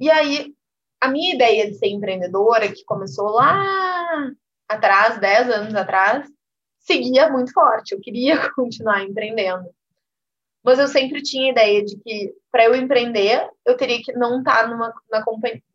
E 0.00 0.10
aí, 0.10 0.52
a 1.00 1.08
minha 1.08 1.34
ideia 1.34 1.70
de 1.70 1.76
ser 1.76 1.88
empreendedora, 1.88 2.72
que 2.72 2.84
começou 2.84 3.28
lá 3.30 4.32
atrás, 4.68 5.18
10 5.18 5.50
anos 5.50 5.74
atrás, 5.76 6.28
seguia 6.82 7.30
muito 7.30 7.52
forte, 7.52 7.92
eu 7.92 8.00
queria 8.00 8.36
continuar 8.54 9.02
empreendendo. 9.02 9.68
Mas 10.64 10.78
eu 10.78 10.86
sempre 10.86 11.22
tinha 11.22 11.48
a 11.48 11.50
ideia 11.50 11.84
de 11.84 11.96
que 11.98 12.34
para 12.50 12.64
eu 12.64 12.74
empreender, 12.74 13.48
eu 13.66 13.76
teria 13.76 14.00
que 14.02 14.12
não 14.12 14.38
estar 14.38 14.62
tá 14.62 14.68
numa, 14.68 14.94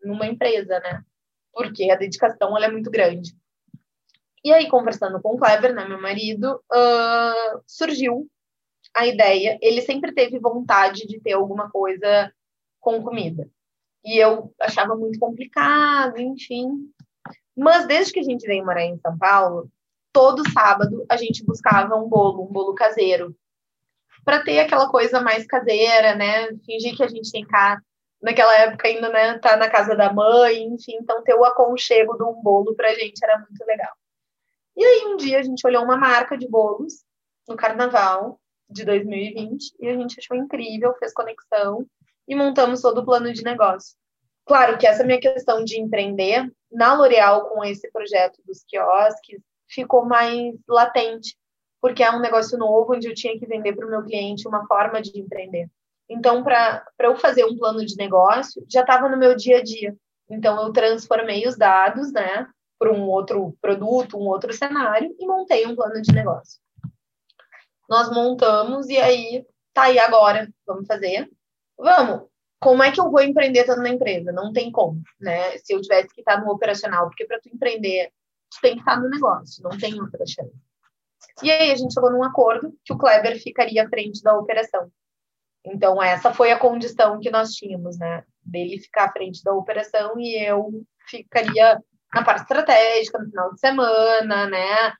numa 0.01 0.27
empresa, 0.27 0.79
né? 0.79 1.03
Porque 1.51 1.89
a 1.91 1.95
dedicação 1.95 2.55
ela 2.55 2.67
é 2.67 2.71
muito 2.71 2.89
grande. 2.89 3.35
E 4.43 4.53
aí, 4.53 4.69
conversando 4.69 5.21
com 5.21 5.35
o 5.35 5.37
Kleber, 5.37 5.73
né, 5.73 5.85
meu 5.85 6.01
marido, 6.01 6.63
uh, 6.71 7.61
surgiu 7.65 8.29
a 8.95 9.05
ideia. 9.05 9.57
Ele 9.61 9.81
sempre 9.81 10.13
teve 10.13 10.39
vontade 10.39 11.05
de 11.05 11.19
ter 11.19 11.33
alguma 11.33 11.69
coisa 11.69 12.31
com 12.79 13.03
comida. 13.03 13.49
E 14.05 14.17
eu 14.17 14.53
achava 14.61 14.95
muito 14.95 15.19
complicado, 15.19 16.17
enfim. 16.17 16.89
Mas 17.55 17.87
desde 17.87 18.13
que 18.13 18.19
a 18.19 18.23
gente 18.23 18.47
veio 18.47 18.65
morar 18.65 18.85
em 18.85 18.97
São 18.99 19.17
Paulo, 19.17 19.69
todo 20.17 20.41
sábado 20.51 21.05
a 21.07 21.15
gente 21.15 21.45
buscava 21.45 21.95
um 21.95 22.09
bolo, 22.09 22.43
um 22.43 22.51
bolo 22.51 22.73
caseiro, 22.73 23.35
para 24.25 24.43
ter 24.43 24.59
aquela 24.61 24.89
coisa 24.89 25.21
mais 25.21 25.45
caseira, 25.45 26.15
né? 26.15 26.47
Fingir 26.65 26.97
que 26.97 27.03
a 27.03 27.07
gente 27.07 27.31
tem 27.31 27.45
cá, 27.45 27.79
naquela 28.19 28.57
época 28.57 28.87
ainda, 28.87 29.09
né, 29.09 29.37
tá 29.37 29.55
na 29.55 29.69
casa 29.69 29.95
da 29.95 30.11
mãe, 30.11 30.63
enfim, 30.63 30.95
então 30.99 31.23
ter 31.23 31.35
o 31.35 31.45
aconchego 31.45 32.17
de 32.17 32.23
um 32.23 32.33
bolo 32.41 32.75
pra 32.75 32.95
gente 32.95 33.23
era 33.23 33.37
muito 33.37 33.63
legal. 33.63 33.91
E 34.75 34.83
aí 34.83 35.05
um 35.05 35.17
dia 35.17 35.37
a 35.37 35.43
gente 35.43 35.65
olhou 35.67 35.83
uma 35.83 35.97
marca 35.97 36.35
de 36.35 36.49
bolos 36.49 37.05
no 37.47 37.55
carnaval 37.55 38.39
de 38.67 38.83
2020 38.85 39.75
e 39.79 39.87
a 39.87 39.93
gente 39.93 40.19
achou 40.19 40.35
incrível, 40.35 40.95
fez 40.97 41.13
conexão 41.13 41.85
e 42.27 42.35
montamos 42.35 42.81
todo 42.81 43.01
o 43.01 43.05
plano 43.05 43.31
de 43.31 43.43
negócio. 43.43 43.95
claro 44.47 44.79
que 44.79 44.87
essa 44.87 45.03
minha 45.03 45.19
questão 45.19 45.63
de 45.63 45.79
empreender 45.79 46.51
na 46.71 46.95
L'Oréal 46.95 47.49
com 47.49 47.63
esse 47.63 47.87
projeto 47.91 48.41
dos 48.47 48.63
quiosques 48.67 49.39
ficou 49.69 50.05
mais 50.05 50.55
latente, 50.67 51.35
porque 51.81 52.03
é 52.03 52.11
um 52.11 52.19
negócio 52.19 52.57
novo 52.57 52.95
onde 52.95 53.07
eu 53.07 53.13
tinha 53.13 53.37
que 53.37 53.45
vender 53.45 53.75
para 53.75 53.85
o 53.85 53.89
meu 53.89 54.03
cliente 54.03 54.47
uma 54.47 54.65
forma 54.67 55.01
de 55.01 55.19
empreender. 55.19 55.69
Então, 56.09 56.43
para 56.43 56.85
eu 56.99 57.15
fazer 57.17 57.45
um 57.45 57.57
plano 57.57 57.85
de 57.85 57.95
negócio, 57.97 58.65
já 58.69 58.81
estava 58.81 59.09
no 59.09 59.17
meu 59.17 59.35
dia 59.35 59.57
a 59.57 59.63
dia. 59.63 59.95
Então, 60.29 60.61
eu 60.61 60.71
transformei 60.71 61.47
os 61.47 61.57
dados, 61.57 62.11
né, 62.11 62.47
para 62.79 62.93
um 62.93 63.07
outro 63.07 63.57
produto, 63.61 64.17
um 64.17 64.27
outro 64.27 64.53
cenário 64.53 65.15
e 65.19 65.25
montei 65.25 65.65
um 65.65 65.75
plano 65.75 66.01
de 66.01 66.13
negócio. 66.13 66.59
Nós 67.89 68.09
montamos 68.09 68.87
e 68.87 68.97
aí, 68.97 69.45
tá 69.73 69.83
aí 69.83 69.97
agora, 69.99 70.47
vamos 70.65 70.85
fazer? 70.87 71.29
Vamos. 71.77 72.27
Como 72.59 72.83
é 72.83 72.91
que 72.91 72.99
eu 72.99 73.11
vou 73.11 73.21
empreender 73.21 73.61
estando 73.61 73.83
na 73.83 73.89
empresa? 73.89 74.31
Não 74.31 74.51
tem 74.51 74.71
como, 74.71 75.01
né? 75.19 75.57
Se 75.59 75.73
eu 75.73 75.81
tivesse 75.81 76.09
que 76.13 76.21
estar 76.21 76.41
no 76.41 76.51
operacional, 76.51 77.07
porque 77.07 77.25
para 77.25 77.39
tu 77.39 77.49
empreender, 77.49 78.11
tu 78.49 78.59
tem 78.61 78.73
que 78.73 78.79
estar 78.79 78.99
no 78.99 79.09
negócio, 79.09 79.63
não 79.63 79.77
tem 79.77 79.99
outra 79.99 80.25
chance. 80.25 80.55
E 81.43 81.51
aí 81.51 81.71
a 81.71 81.75
gente 81.75 81.93
chegou 81.93 82.11
num 82.11 82.23
acordo 82.23 82.73
que 82.83 82.93
o 82.93 82.97
Kleber 82.97 83.41
ficaria 83.41 83.83
à 83.83 83.89
frente 83.89 84.21
da 84.23 84.37
operação. 84.37 84.91
Então, 85.65 86.01
essa 86.01 86.33
foi 86.33 86.51
a 86.51 86.59
condição 86.59 87.19
que 87.19 87.29
nós 87.29 87.51
tínhamos, 87.51 87.97
né? 87.97 88.23
Dele 88.41 88.79
ficar 88.79 89.05
à 89.05 89.11
frente 89.11 89.43
da 89.43 89.53
operação 89.53 90.17
e 90.17 90.35
eu 90.35 90.83
ficaria 91.07 91.81
na 92.13 92.23
parte 92.23 92.41
estratégica, 92.41 93.19
no 93.19 93.29
final 93.29 93.53
de 93.53 93.59
semana, 93.59 94.47
né? 94.47 94.93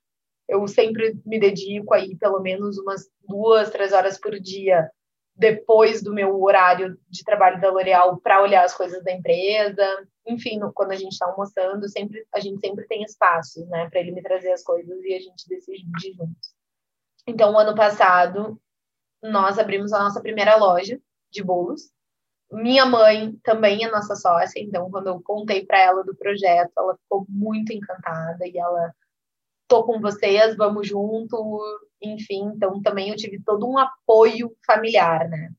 Eu 0.47 0.67
sempre 0.67 1.19
me 1.25 1.39
dedico 1.39 1.93
aí 1.93 2.15
pelo 2.17 2.39
menos 2.41 2.77
umas 2.77 3.09
duas, 3.27 3.69
três 3.69 3.93
horas 3.93 4.19
por 4.19 4.39
dia 4.39 4.89
depois 5.37 6.01
do 6.01 6.13
meu 6.13 6.41
horário 6.41 6.97
de 7.07 7.23
trabalho 7.23 7.61
da 7.61 7.69
L'Oréal 7.69 8.17
para 8.17 8.41
olhar 8.41 8.65
as 8.65 8.73
coisas 8.73 9.03
da 9.03 9.11
empresa. 9.11 9.85
Enfim, 10.25 10.59
quando 10.73 10.91
a 10.91 10.95
gente 10.95 11.11
está 11.11 11.27
almoçando, 11.27 11.87
sempre 11.87 12.25
a 12.33 12.39
gente 12.39 12.59
sempre 12.59 12.87
tem 12.87 13.03
espaços, 13.03 13.67
né, 13.69 13.87
para 13.89 13.99
ele 13.99 14.11
me 14.11 14.21
trazer 14.21 14.51
as 14.51 14.63
coisas 14.63 14.99
e 15.03 15.13
a 15.13 15.19
gente 15.19 15.47
decide 15.47 15.85
juntos. 16.17 16.55
Então, 17.27 17.57
ano 17.57 17.75
passado, 17.75 18.59
nós 19.21 19.59
abrimos 19.59 19.93
a 19.93 19.99
nossa 19.99 20.21
primeira 20.21 20.55
loja 20.55 20.99
de 21.29 21.43
bolos. 21.43 21.91
Minha 22.51 22.85
mãe 22.85 23.37
também 23.43 23.83
é 23.83 23.91
nossa 23.91 24.15
sócia, 24.15 24.59
então 24.61 24.89
quando 24.89 25.07
eu 25.07 25.21
contei 25.21 25.65
para 25.65 25.79
ela 25.79 26.03
do 26.03 26.15
projeto, 26.15 26.71
ela 26.77 26.97
ficou 26.97 27.25
muito 27.27 27.73
encantada 27.73 28.47
e 28.47 28.57
ela 28.57 28.93
tô 29.67 29.83
com 29.83 29.99
vocês, 29.99 30.55
vamos 30.55 30.87
junto, 30.87 31.61
enfim, 32.01 32.51
então 32.55 32.81
também 32.81 33.09
eu 33.09 33.15
tive 33.15 33.41
todo 33.43 33.67
um 33.67 33.77
apoio 33.77 34.55
familiar, 34.65 35.27
né? 35.27 35.51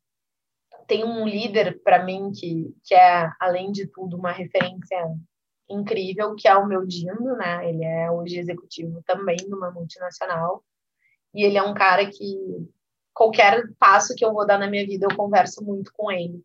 Tem 0.86 1.04
um 1.04 1.26
líder 1.26 1.80
para 1.82 2.02
mim 2.04 2.32
que, 2.32 2.74
que 2.84 2.94
é, 2.94 3.30
além 3.38 3.70
de 3.70 3.86
tudo, 3.86 4.16
uma 4.16 4.32
referência 4.32 4.98
incrível, 5.68 6.34
que 6.34 6.48
é 6.48 6.56
o 6.56 6.66
meu 6.66 6.86
Dindo, 6.86 7.36
né? 7.36 7.68
Ele 7.68 7.84
é 7.84 8.10
hoje 8.10 8.38
executivo 8.38 9.02
também 9.04 9.36
numa 9.48 9.70
multinacional. 9.70 10.64
E 11.34 11.44
ele 11.44 11.58
é 11.58 11.62
um 11.62 11.74
cara 11.74 12.06
que 12.10 12.38
qualquer 13.12 13.62
passo 13.78 14.14
que 14.14 14.24
eu 14.24 14.32
vou 14.32 14.46
dar 14.46 14.58
na 14.58 14.68
minha 14.68 14.86
vida, 14.86 15.06
eu 15.10 15.16
converso 15.16 15.62
muito 15.62 15.92
com 15.92 16.10
ele, 16.10 16.42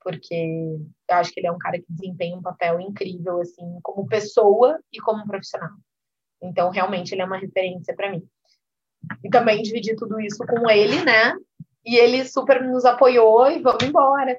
porque 0.00 0.78
eu 1.10 1.16
acho 1.16 1.32
que 1.32 1.40
ele 1.40 1.48
é 1.48 1.52
um 1.52 1.58
cara 1.58 1.78
que 1.78 1.86
desempenha 1.88 2.36
um 2.36 2.42
papel 2.42 2.80
incrível, 2.80 3.40
assim, 3.40 3.78
como 3.82 4.06
pessoa 4.06 4.80
e 4.90 5.00
como 5.00 5.26
profissional. 5.26 5.72
Então, 6.42 6.70
realmente, 6.70 7.12
ele 7.12 7.22
é 7.22 7.24
uma 7.24 7.38
referência 7.38 7.94
para 7.94 8.10
mim. 8.10 8.26
E 9.24 9.30
também 9.30 9.62
dividi 9.62 9.94
tudo 9.96 10.20
isso 10.20 10.44
com 10.46 10.70
ele, 10.70 11.02
né? 11.04 11.34
E 11.84 11.96
ele 11.96 12.24
super 12.24 12.62
nos 12.62 12.84
apoiou 12.84 13.50
e 13.50 13.60
vamos 13.60 13.82
embora. 13.82 14.38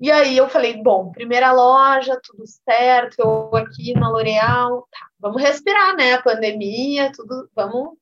E 0.00 0.12
aí 0.12 0.36
eu 0.36 0.48
falei, 0.48 0.80
bom, 0.80 1.10
primeira 1.10 1.50
loja, 1.50 2.20
tudo 2.22 2.44
certo, 2.46 3.16
eu 3.18 3.56
aqui 3.56 3.92
na 3.94 4.08
L'Oréal, 4.08 4.86
tá, 4.92 5.06
vamos 5.18 5.42
respirar, 5.42 5.96
né? 5.96 6.22
Pandemia, 6.22 7.10
tudo, 7.12 7.50
vamos 7.54 7.96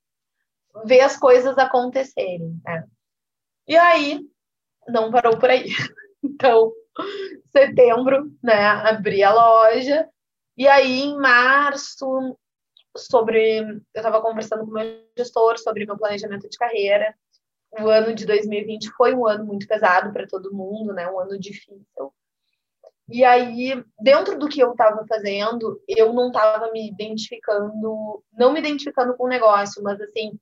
ver 0.84 1.00
as 1.00 1.16
coisas 1.16 1.56
acontecerem. 1.56 2.60
Né? 2.64 2.84
E 3.66 3.76
aí, 3.76 4.20
não 4.88 5.10
parou 5.10 5.38
por 5.38 5.50
aí. 5.50 5.68
Então, 6.28 6.72
setembro, 7.52 8.32
né, 8.42 8.66
abri 8.66 9.22
a 9.22 9.32
loja. 9.32 10.08
E 10.56 10.66
aí, 10.66 11.02
em 11.02 11.16
março, 11.16 12.36
sobre. 12.96 13.58
Eu 13.58 13.80
estava 13.94 14.20
conversando 14.20 14.64
com 14.64 14.70
o 14.70 14.74
meu 14.74 15.02
gestor 15.16 15.58
sobre 15.58 15.86
meu 15.86 15.96
planejamento 15.96 16.48
de 16.48 16.58
carreira. 16.58 17.14
O 17.72 17.88
ano 17.88 18.14
de 18.14 18.24
2020 18.24 18.90
foi 18.92 19.14
um 19.14 19.26
ano 19.26 19.44
muito 19.44 19.66
pesado 19.66 20.12
para 20.12 20.26
todo 20.26 20.54
mundo, 20.54 20.92
né? 20.92 21.10
Um 21.10 21.18
ano 21.18 21.38
difícil. 21.38 22.12
E 23.08 23.24
aí, 23.24 23.84
dentro 24.00 24.36
do 24.38 24.48
que 24.48 24.60
eu 24.60 24.72
estava 24.72 25.06
fazendo, 25.06 25.80
eu 25.86 26.12
não 26.12 26.28
estava 26.28 26.72
me 26.72 26.88
identificando, 26.88 28.24
não 28.32 28.52
me 28.52 28.58
identificando 28.58 29.14
com 29.14 29.24
o 29.24 29.28
negócio, 29.28 29.82
mas 29.82 30.00
assim, 30.00 30.36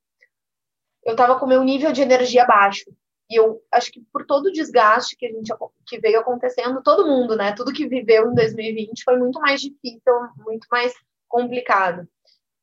eu 1.03 1.11
estava 1.11 1.39
com 1.39 1.45
meu 1.45 1.63
nível 1.63 1.91
de 1.91 2.01
energia 2.01 2.45
baixo. 2.45 2.85
E 3.29 3.39
eu 3.39 3.61
acho 3.71 3.91
que 3.91 4.01
por 4.11 4.25
todo 4.25 4.47
o 4.47 4.51
desgaste 4.51 5.15
que 5.15 5.25
a 5.25 5.31
gente 5.31 5.53
que 5.85 5.99
veio 5.99 6.19
acontecendo, 6.19 6.81
todo 6.81 7.07
mundo, 7.07 7.35
né? 7.35 7.53
Tudo 7.53 7.73
que 7.73 7.87
viveu 7.87 8.31
em 8.31 8.35
2020 8.35 9.03
foi 9.03 9.17
muito 9.17 9.39
mais 9.39 9.61
difícil, 9.61 10.13
muito 10.37 10.67
mais 10.71 10.93
complicado. 11.27 12.07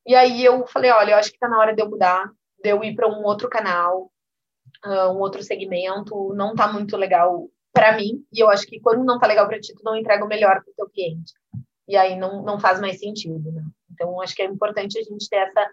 E 0.06 0.14
aí 0.14 0.44
eu 0.44 0.66
falei, 0.66 0.90
olha, 0.90 1.12
eu 1.12 1.16
acho 1.16 1.30
que 1.30 1.36
está 1.36 1.48
na 1.48 1.58
hora 1.58 1.74
de 1.74 1.82
eu 1.82 1.88
mudar, 1.88 2.30
de 2.62 2.70
eu 2.70 2.82
ir 2.82 2.94
para 2.94 3.08
um 3.08 3.24
outro 3.24 3.48
canal, 3.48 4.10
uh, 4.84 5.10
um 5.10 5.18
outro 5.18 5.42
segmento, 5.42 6.32
não 6.34 6.52
está 6.52 6.72
muito 6.72 6.96
legal 6.96 7.48
para 7.72 7.96
mim, 7.96 8.24
e 8.32 8.40
eu 8.40 8.50
acho 8.50 8.66
que 8.66 8.80
quando 8.80 9.04
não 9.04 9.14
está 9.14 9.26
legal 9.26 9.46
para 9.46 9.60
ti, 9.60 9.74
tu 9.74 9.82
não 9.82 9.96
entrega 9.96 10.24
o 10.24 10.28
melhor 10.28 10.62
para 10.62 10.70
o 10.70 10.74
teu 10.74 10.90
cliente. 10.90 11.32
E 11.88 11.96
aí 11.96 12.16
não, 12.16 12.42
não 12.42 12.60
faz 12.60 12.80
mais 12.80 12.98
sentido, 12.98 13.50
né? 13.50 13.64
Então, 13.90 14.20
acho 14.20 14.34
que 14.34 14.42
é 14.42 14.46
importante 14.46 14.98
a 14.98 15.02
gente 15.02 15.28
ter 15.28 15.36
essa 15.36 15.70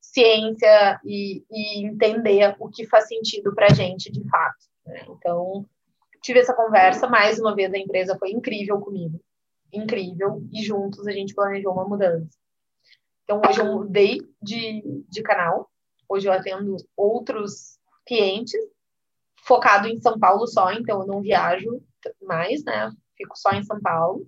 ciência 0.00 1.00
e, 1.04 1.44
e 1.50 1.86
entender 1.86 2.54
o 2.58 2.68
que 2.68 2.86
faz 2.86 3.06
sentido 3.06 3.54
para 3.54 3.72
gente 3.72 4.10
de 4.10 4.28
fato. 4.28 4.66
Né? 4.86 5.04
Então, 5.08 5.64
tive 6.22 6.40
essa 6.40 6.54
conversa, 6.54 7.08
mais 7.08 7.38
uma 7.38 7.54
vez 7.54 7.72
a 7.72 7.78
empresa 7.78 8.18
foi 8.18 8.30
incrível 8.30 8.80
comigo, 8.80 9.20
incrível, 9.72 10.42
e 10.52 10.62
juntos 10.62 11.06
a 11.06 11.12
gente 11.12 11.34
planejou 11.34 11.72
uma 11.72 11.88
mudança. 11.88 12.41
Então, 13.24 13.40
hoje 13.46 13.60
eu 13.60 13.66
mudei 13.66 14.20
de, 14.40 14.82
de 15.08 15.22
canal, 15.22 15.70
hoje 16.08 16.28
eu 16.28 16.32
atendo 16.32 16.76
outros 16.96 17.78
clientes, 18.06 18.60
focado 19.44 19.88
em 19.88 20.00
São 20.00 20.18
Paulo 20.18 20.46
só, 20.46 20.72
então 20.72 21.00
eu 21.00 21.06
não 21.06 21.20
viajo 21.20 21.82
mais, 22.22 22.64
né? 22.64 22.90
Fico 23.16 23.36
só 23.36 23.50
em 23.52 23.62
São 23.62 23.80
Paulo. 23.80 24.26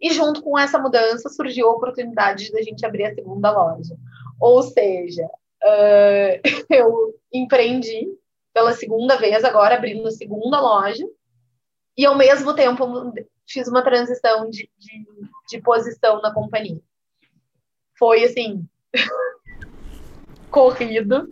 E 0.00 0.12
junto 0.12 0.42
com 0.42 0.58
essa 0.58 0.78
mudança 0.78 1.28
surgiu 1.28 1.68
a 1.68 1.72
oportunidade 1.72 2.50
da 2.52 2.62
gente 2.62 2.84
abrir 2.84 3.04
a 3.04 3.14
segunda 3.14 3.50
loja. 3.50 3.96
Ou 4.40 4.62
seja, 4.62 5.24
uh, 5.24 6.40
eu 6.70 7.14
empreendi 7.32 8.08
pela 8.52 8.72
segunda 8.72 9.16
vez, 9.16 9.44
agora 9.44 9.76
abrindo 9.76 10.06
a 10.06 10.12
segunda 10.12 10.60
loja, 10.60 11.04
e 11.96 12.04
ao 12.06 12.16
mesmo 12.16 12.54
tempo 12.54 13.12
fiz 13.46 13.68
uma 13.68 13.82
transição 13.82 14.48
de, 14.48 14.70
de, 14.78 15.06
de 15.48 15.60
posição 15.60 16.20
na 16.20 16.32
companhia. 16.32 16.80
Foi 17.98 18.24
assim, 18.24 18.64
corrido, 20.50 21.28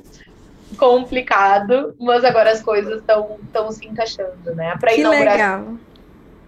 complicado, 0.78 1.94
mas 1.98 2.24
agora 2.24 2.50
as 2.50 2.62
coisas 2.62 3.00
estão 3.00 3.72
se 3.72 3.86
encaixando, 3.86 4.54
né? 4.54 4.76
Pra 4.78 4.92
que 4.92 5.00
inaugurar, 5.00 5.32
legal. 5.32 5.76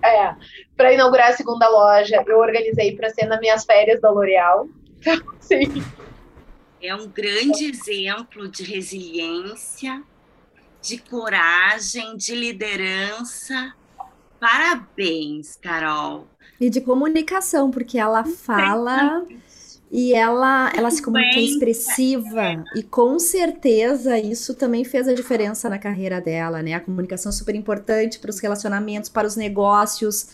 É, 0.03 0.35
para 0.77 0.93
inaugurar 0.93 1.31
a 1.31 1.37
segunda 1.37 1.69
loja, 1.69 2.23
eu 2.27 2.39
organizei 2.39 2.95
para 2.97 3.11
ser 3.11 3.27
nas 3.27 3.41
minhas 3.41 3.65
férias 3.65 4.01
da 4.01 4.11
L'Oréal. 4.11 4.69
Então, 5.01 5.35
sim. 5.41 5.83
É 6.83 6.95
um 6.95 7.09
grande 7.09 7.65
exemplo 7.65 8.49
de 8.49 8.63
resiliência, 8.65 10.03
de 10.83 10.99
coragem, 10.99 12.17
de 12.17 12.35
liderança. 12.35 13.75
Parabéns, 14.41 15.57
Carol. 15.57 16.27
E 16.61 16.69
de 16.69 16.81
comunicação, 16.81 17.71
porque 17.71 17.99
ela 17.99 18.25
fala 18.25 19.25
e 19.91 20.13
ela, 20.13 20.71
ela 20.77 20.91
se 20.91 21.03
comunica 21.03 21.41
expressiva. 21.41 22.65
E 22.75 22.83
com 22.83 23.19
certeza 23.19 24.19
isso 24.19 24.55
também 24.55 24.85
fez 24.85 25.09
a 25.09 25.15
diferença 25.15 25.69
na 25.69 25.79
carreira 25.79 26.21
dela, 26.21 26.63
né? 26.63 26.75
A 26.75 26.81
comunicação 26.81 27.31
é 27.31 27.33
super 27.33 27.55
importante 27.55 28.19
para 28.19 28.31
os 28.31 28.39
relacionamentos, 28.39 29.09
para 29.09 29.27
os 29.27 29.37
negócios. 29.37 30.29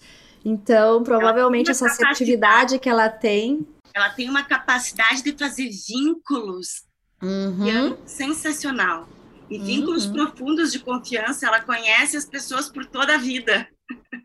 Então, 0.44 1.02
provavelmente 1.02 1.70
essa 1.70 1.86
assertividade 1.86 2.78
que 2.78 2.88
ela 2.88 3.08
tem 3.08 3.66
ela 3.94 4.10
tem 4.10 4.28
uma 4.28 4.42
capacidade 4.42 5.22
de 5.22 5.32
fazer 5.38 5.70
vínculos 5.70 6.84
uhum. 7.22 7.96
sensacional. 8.04 9.08
E 9.48 9.58
vínculos 9.58 10.06
uhum. 10.06 10.14
profundos 10.14 10.72
de 10.72 10.80
confiança, 10.80 11.46
ela 11.46 11.60
conhece 11.60 12.16
as 12.16 12.24
pessoas 12.24 12.68
por 12.68 12.84
toda 12.86 13.14
a 13.14 13.18
vida. 13.18 13.68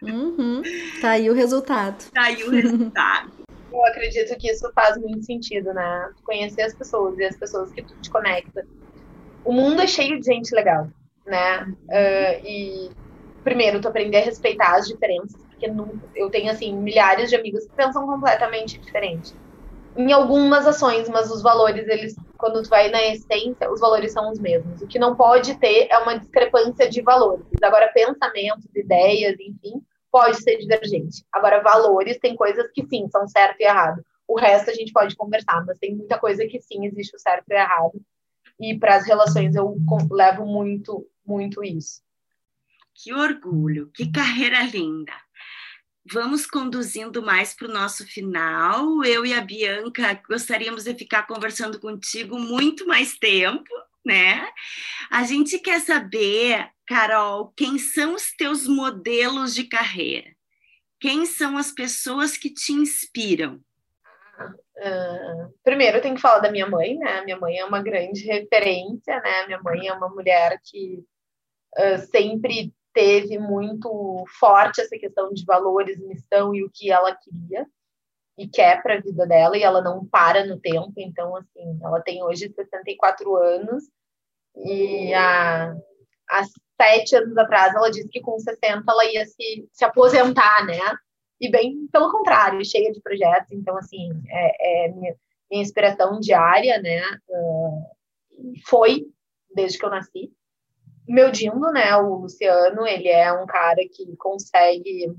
Uhum. 0.01 0.63
Tá 1.01 1.11
aí 1.11 1.29
o 1.29 1.33
resultado. 1.33 2.09
Tá 2.11 2.23
aí 2.23 2.43
o 2.43 2.49
resultado. 2.49 3.31
Eu 3.71 3.85
acredito 3.85 4.35
que 4.37 4.49
isso 4.49 4.71
faz 4.73 4.97
muito 4.97 5.23
sentido, 5.23 5.73
né? 5.73 6.11
Conhecer 6.23 6.63
as 6.63 6.73
pessoas 6.73 7.17
e 7.17 7.23
as 7.23 7.37
pessoas 7.37 7.71
que 7.71 7.83
tu 7.83 7.93
te 8.01 8.09
conecta. 8.09 8.65
O 9.45 9.53
mundo 9.53 9.81
é 9.81 9.87
cheio 9.87 10.19
de 10.19 10.25
gente 10.25 10.53
legal, 10.53 10.87
né? 11.25 11.63
Uh, 11.63 12.45
e 12.45 12.91
primeiro, 13.43 13.79
tu 13.79 13.87
aprender 13.87 14.17
a 14.17 14.25
respeitar 14.25 14.75
as 14.75 14.87
diferenças, 14.87 15.41
porque 15.43 15.71
eu 16.15 16.29
tenho, 16.29 16.51
assim, 16.51 16.75
milhares 16.75 17.29
de 17.29 17.35
amigos 17.35 17.65
que 17.65 17.75
pensam 17.75 18.05
completamente 18.05 18.79
diferente. 18.79 19.33
Em 19.97 20.11
algumas 20.11 20.67
ações, 20.67 21.09
mas 21.09 21.31
os 21.31 21.41
valores, 21.41 21.87
eles, 21.87 22.15
quando 22.37 22.61
tu 22.61 22.69
vai 22.69 22.89
na 22.89 23.01
essência, 23.07 23.71
os 23.71 23.79
valores 23.79 24.13
são 24.13 24.31
os 24.31 24.39
mesmos. 24.39 24.81
O 24.81 24.87
que 24.87 24.99
não 24.99 25.15
pode 25.15 25.57
ter 25.59 25.87
é 25.89 25.97
uma 25.97 26.17
discrepância 26.17 26.89
de 26.89 27.01
valores. 27.01 27.45
Agora, 27.61 27.91
pensamentos, 27.93 28.65
ideias, 28.75 29.35
enfim, 29.39 29.81
pode 30.11 30.41
ser 30.41 30.57
divergente. 30.57 31.23
Agora, 31.31 31.61
valores, 31.61 32.17
tem 32.19 32.35
coisas 32.35 32.69
que 32.71 32.85
sim, 32.87 33.07
são 33.09 33.27
certo 33.27 33.59
e 33.59 33.63
errado. 33.63 34.03
O 34.27 34.39
resto 34.39 34.69
a 34.69 34.73
gente 34.73 34.91
pode 34.91 35.15
conversar, 35.15 35.65
mas 35.65 35.77
tem 35.79 35.95
muita 35.95 36.19
coisa 36.19 36.45
que 36.45 36.59
sim 36.61 36.85
existe 36.85 37.15
o 37.15 37.19
certo 37.19 37.45
e 37.49 37.53
o 37.53 37.57
errado. 37.57 38.01
E 38.59 38.77
para 38.77 38.95
as 38.95 39.05
relações 39.05 39.55
eu 39.55 39.75
levo 40.11 40.45
muito, 40.45 41.07
muito 41.25 41.63
isso. 41.63 42.01
Que 42.93 43.13
orgulho, 43.13 43.89
que 43.93 44.11
carreira 44.11 44.61
linda. 44.63 45.13
Vamos 46.11 46.45
conduzindo 46.45 47.21
mais 47.21 47.53
para 47.53 47.67
o 47.67 47.71
nosso 47.71 48.05
final. 48.05 49.03
Eu 49.03 49.25
e 49.25 49.33
a 49.33 49.41
Bianca 49.41 50.21
gostaríamos 50.27 50.83
de 50.83 50.95
ficar 50.95 51.27
conversando 51.27 51.79
contigo 51.79 52.37
muito 52.37 52.85
mais 52.85 53.17
tempo, 53.17 53.69
né? 54.05 54.47
A 55.09 55.23
gente 55.23 55.59
quer 55.59 55.79
saber, 55.79 56.69
Carol, 56.89 57.53
quem 57.55 57.77
são 57.77 58.15
os 58.15 58.31
teus 58.35 58.67
modelos 58.67 59.53
de 59.53 59.65
carreira? 59.65 60.35
Quem 60.99 61.23
são 61.23 61.55
as 61.55 61.71
pessoas 61.71 62.35
que 62.35 62.51
te 62.51 62.73
inspiram? 62.73 63.61
Uh, 64.75 65.53
primeiro, 65.63 65.97
eu 65.97 66.01
tenho 66.01 66.15
que 66.15 66.21
falar 66.21 66.39
da 66.39 66.51
minha 66.51 66.67
mãe, 66.67 66.97
né? 66.97 67.23
Minha 67.23 67.37
mãe 67.37 67.59
é 67.59 67.63
uma 67.63 67.83
grande 67.83 68.25
referência, 68.25 69.21
né? 69.21 69.45
Minha 69.45 69.61
mãe 69.61 69.87
é 69.87 69.93
uma 69.93 70.09
mulher 70.09 70.59
que 70.63 71.05
uh, 71.77 71.99
sempre 72.09 72.73
teve 72.91 73.37
muito 73.37 74.25
forte 74.39 74.81
essa 74.81 74.97
questão 74.97 75.31
de 75.31 75.45
valores, 75.45 75.99
missão 75.99 76.55
e 76.55 76.63
o 76.63 76.71
que 76.73 76.91
ela 76.91 77.15
queria 77.15 77.67
e 78.35 78.47
quer 78.47 78.81
para 78.81 78.95
a 78.95 79.01
vida 79.01 79.27
dela, 79.27 79.55
e 79.55 79.61
ela 79.61 79.79
não 79.79 80.03
para 80.07 80.43
no 80.43 80.59
tempo. 80.59 80.93
Então, 80.97 81.35
assim, 81.35 81.79
ela 81.83 82.01
tem 82.01 82.23
hoje 82.23 82.51
64 82.51 83.35
anos 83.35 83.83
e 84.55 85.13
há 85.13 85.75
sete 86.79 87.15
anos 87.15 87.37
atrás 87.37 87.73
ela 87.75 87.89
disse 87.89 88.09
que 88.09 88.21
com 88.21 88.39
60 88.39 88.83
ela 88.87 89.05
ia 89.05 89.25
se, 89.25 89.67
se 89.71 89.83
aposentar, 89.83 90.65
né? 90.65 90.79
e 91.39 91.49
bem 91.49 91.87
pelo 91.91 92.11
contrário, 92.11 92.63
cheia 92.65 92.91
de 92.91 93.01
projetos. 93.01 93.51
Então, 93.51 93.77
assim, 93.77 94.09
é, 94.27 94.85
é 94.85 94.91
minha, 94.91 95.15
minha, 95.49 95.63
inspiração 95.63 96.19
diária, 96.19 96.81
né? 96.81 97.01
Uh, 97.29 98.53
foi 98.67 99.07
desde 99.53 99.77
que 99.77 99.85
eu 99.85 99.89
nasci. 99.89 100.31
Meu 101.07 101.31
Dindo, 101.31 101.71
né? 101.71 101.95
O 101.95 102.21
Luciano, 102.21 102.85
ele 102.85 103.07
é 103.07 103.31
um 103.31 103.45
cara 103.45 103.81
que 103.91 104.15
consegue 104.17 105.13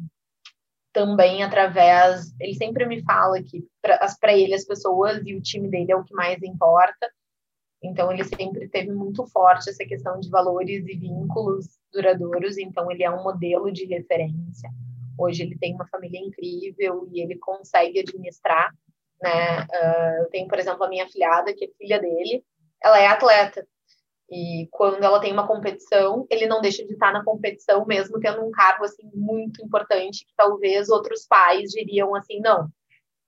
também 0.93 1.43
através. 1.43 2.33
Ele 2.39 2.55
sempre 2.55 2.87
me 2.87 3.03
fala 3.03 3.43
que 3.43 3.67
para 3.81 4.37
ele 4.37 4.55
as 4.55 4.65
pessoas 4.65 5.23
e 5.25 5.35
o 5.35 5.43
time 5.43 5.69
dele 5.69 5.93
é 5.93 5.97
o 5.97 6.05
que 6.05 6.15
mais 6.15 6.41
importa. 6.43 7.11
Então, 7.83 8.13
ele 8.13 8.25
sempre 8.25 8.69
teve 8.69 8.93
muito 8.93 9.27
forte 9.27 9.71
essa 9.71 9.85
questão 9.85 10.21
de 10.21 10.29
valores 10.29 10.87
e 10.87 10.97
vínculos 10.97 11.67
duradouros. 11.93 12.59
Então, 12.59 12.91
ele 12.91 13.03
é 13.03 13.11
um 13.11 13.23
modelo 13.23 13.73
de 13.73 13.87
referência. 13.87 14.71
Hoje 15.19 15.43
ele 15.43 15.57
tem 15.59 15.75
uma 15.75 15.87
família 15.87 16.21
incrível 16.21 17.09
e 17.13 17.21
ele 17.21 17.37
consegue 17.37 18.01
administrar, 18.01 18.75
né? 19.23 19.63
Uh, 19.63 20.23
eu 20.23 20.31
tenho, 20.31 20.49
por 20.49 20.59
exemplo, 20.59 20.85
a 20.85 20.89
minha 20.89 21.09
filhada, 21.09 21.55
que 21.55 21.65
é 21.65 21.69
filha 21.79 22.01
dele, 22.01 22.45
ela 22.83 22.99
é 22.99 23.07
atleta. 23.07 23.67
E 24.31 24.69
quando 24.71 25.03
ela 25.03 25.21
tem 25.21 25.33
uma 25.33 25.47
competição, 25.47 26.25
ele 26.31 26.47
não 26.47 26.61
deixa 26.61 26.85
de 26.87 26.93
estar 26.93 27.13
na 27.13 27.25
competição, 27.25 27.85
mesmo 27.85 28.21
tendo 28.21 28.45
um 28.45 28.51
cargo 28.51 28.85
assim 28.85 29.11
muito 29.13 29.65
importante, 29.65 30.25
que 30.25 30.33
talvez 30.37 30.89
outros 30.89 31.27
pais 31.27 31.71
diriam 31.71 32.15
assim, 32.15 32.41
não, 32.41 32.69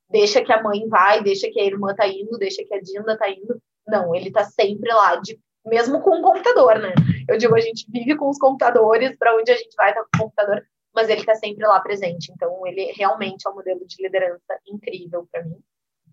deixa 0.08 0.42
que 0.42 0.52
a 0.52 0.62
mãe 0.62 0.86
vai, 0.88 1.20
deixa 1.22 1.50
que 1.50 1.58
a 1.60 1.64
irmã 1.64 1.92
tá 1.94 2.06
indo, 2.06 2.38
deixa 2.38 2.64
que 2.64 2.72
a 2.72 2.80
Dinda 2.80 3.18
tá 3.18 3.28
indo. 3.28 3.60
Não, 3.92 4.14
ele 4.14 4.32
tá 4.32 4.42
sempre 4.44 4.90
lá, 4.90 5.16
de, 5.16 5.38
mesmo 5.66 6.00
com 6.00 6.18
o 6.18 6.22
computador, 6.22 6.78
né? 6.78 6.94
Eu 7.28 7.36
digo, 7.36 7.54
a 7.54 7.60
gente 7.60 7.84
vive 7.90 8.16
com 8.16 8.30
os 8.30 8.38
computadores, 8.38 9.14
para 9.18 9.36
onde 9.36 9.52
a 9.52 9.56
gente 9.56 9.74
vai 9.76 9.92
tá 9.92 10.00
com 10.00 10.16
o 10.16 10.20
computador, 10.22 10.64
mas 10.94 11.10
ele 11.10 11.20
está 11.20 11.34
sempre 11.34 11.66
lá 11.66 11.78
presente. 11.78 12.32
Então, 12.32 12.66
ele 12.66 12.90
realmente 12.92 13.46
é 13.46 13.50
um 13.50 13.54
modelo 13.54 13.86
de 13.86 14.02
liderança 14.02 14.58
incrível 14.66 15.28
para 15.30 15.44
mim. 15.44 15.58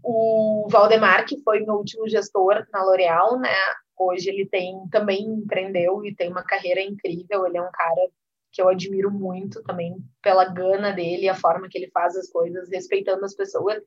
O 0.03 0.67
Valdemar, 0.69 1.25
que 1.25 1.41
foi 1.41 1.61
meu 1.61 1.75
último 1.75 2.07
gestor 2.09 2.65
na 2.73 2.83
L'Oréal, 2.83 3.39
né? 3.39 3.55
Hoje 3.97 4.29
ele 4.29 4.45
tem 4.45 4.77
também 4.91 5.25
empreendeu 5.25 6.03
e 6.05 6.13
tem 6.13 6.29
uma 6.29 6.43
carreira 6.43 6.81
incrível. 6.81 7.45
Ele 7.45 7.57
é 7.57 7.61
um 7.61 7.71
cara 7.71 8.09
que 8.51 8.61
eu 8.61 8.67
admiro 8.67 9.09
muito 9.09 9.61
também 9.63 9.97
pela 10.21 10.45
gana 10.45 10.91
dele, 10.91 11.29
a 11.29 11.35
forma 11.35 11.69
que 11.69 11.77
ele 11.77 11.89
faz 11.91 12.15
as 12.17 12.29
coisas, 12.29 12.69
respeitando 12.69 13.23
as 13.23 13.35
pessoas 13.35 13.81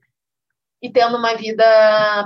e 0.83 0.91
tendo 0.91 1.17
uma 1.17 1.35
vida 1.37 1.65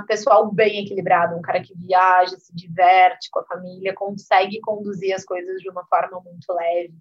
pessoal 0.07 0.51
bem 0.51 0.83
equilibrada, 0.83 1.35
um 1.35 1.41
cara 1.43 1.61
que 1.61 1.77
viaja, 1.77 2.35
se 2.39 2.53
diverte 2.55 3.29
com 3.29 3.39
a 3.39 3.45
família, 3.45 3.93
consegue 3.93 4.59
conduzir 4.59 5.13
as 5.13 5.23
coisas 5.23 5.61
de 5.61 5.69
uma 5.69 5.85
forma 5.85 6.19
muito 6.21 6.51
leve. 6.51 6.95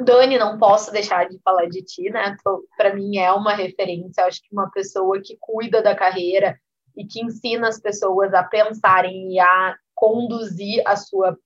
Dani, 0.00 0.38
não 0.38 0.58
posso 0.58 0.90
deixar 0.90 1.28
de 1.28 1.38
falar 1.40 1.66
de 1.66 1.82
ti, 1.82 2.08
né? 2.08 2.34
Para 2.78 2.94
mim 2.94 3.18
é 3.18 3.30
uma 3.30 3.52
referência. 3.52 4.24
Acho 4.24 4.40
que 4.40 4.48
uma 4.50 4.70
pessoa 4.70 5.20
que 5.20 5.36
cuida 5.38 5.82
da 5.82 5.94
carreira 5.94 6.58
e 6.96 7.04
que 7.04 7.20
ensina 7.22 7.68
as 7.68 7.78
pessoas 7.78 8.32
a 8.32 8.42
pensarem 8.42 9.34
e 9.34 9.38
a 9.38 9.76
conduzir 9.94 10.82
a 10.86 10.96
sua 10.96 11.36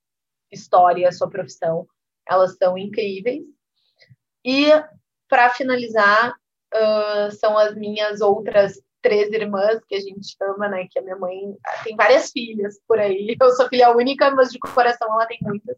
história, 0.53 1.09
a 1.09 1.13
sua 1.13 1.29
profissão, 1.29 1.89
elas 2.29 2.57
são 2.57 2.79
incríveis. 2.79 3.43
E 4.45 4.67
para 5.29 5.51
finalizar, 5.51 6.37
uh, 6.73 7.33
são 7.33 7.59
as 7.59 7.75
minhas 7.75 8.21
outras 8.21 8.81
três 9.05 9.31
irmãs 9.31 9.85
que 9.87 9.95
a 9.95 10.01
gente 10.01 10.35
chama, 10.35 10.67
né? 10.67 10.87
Que 10.91 10.99
a 10.99 11.03
minha 11.03 11.17
mãe 11.17 11.55
tem 11.85 11.95
várias 11.95 12.31
filhas 12.31 12.81
por 12.89 12.99
aí. 12.99 13.37
Eu 13.39 13.51
sou 13.51 13.69
filha 13.69 13.95
única, 13.95 14.31
mas 14.31 14.51
de 14.51 14.59
coração 14.59 15.13
ela 15.13 15.27
tem 15.27 15.39
muitas 15.43 15.77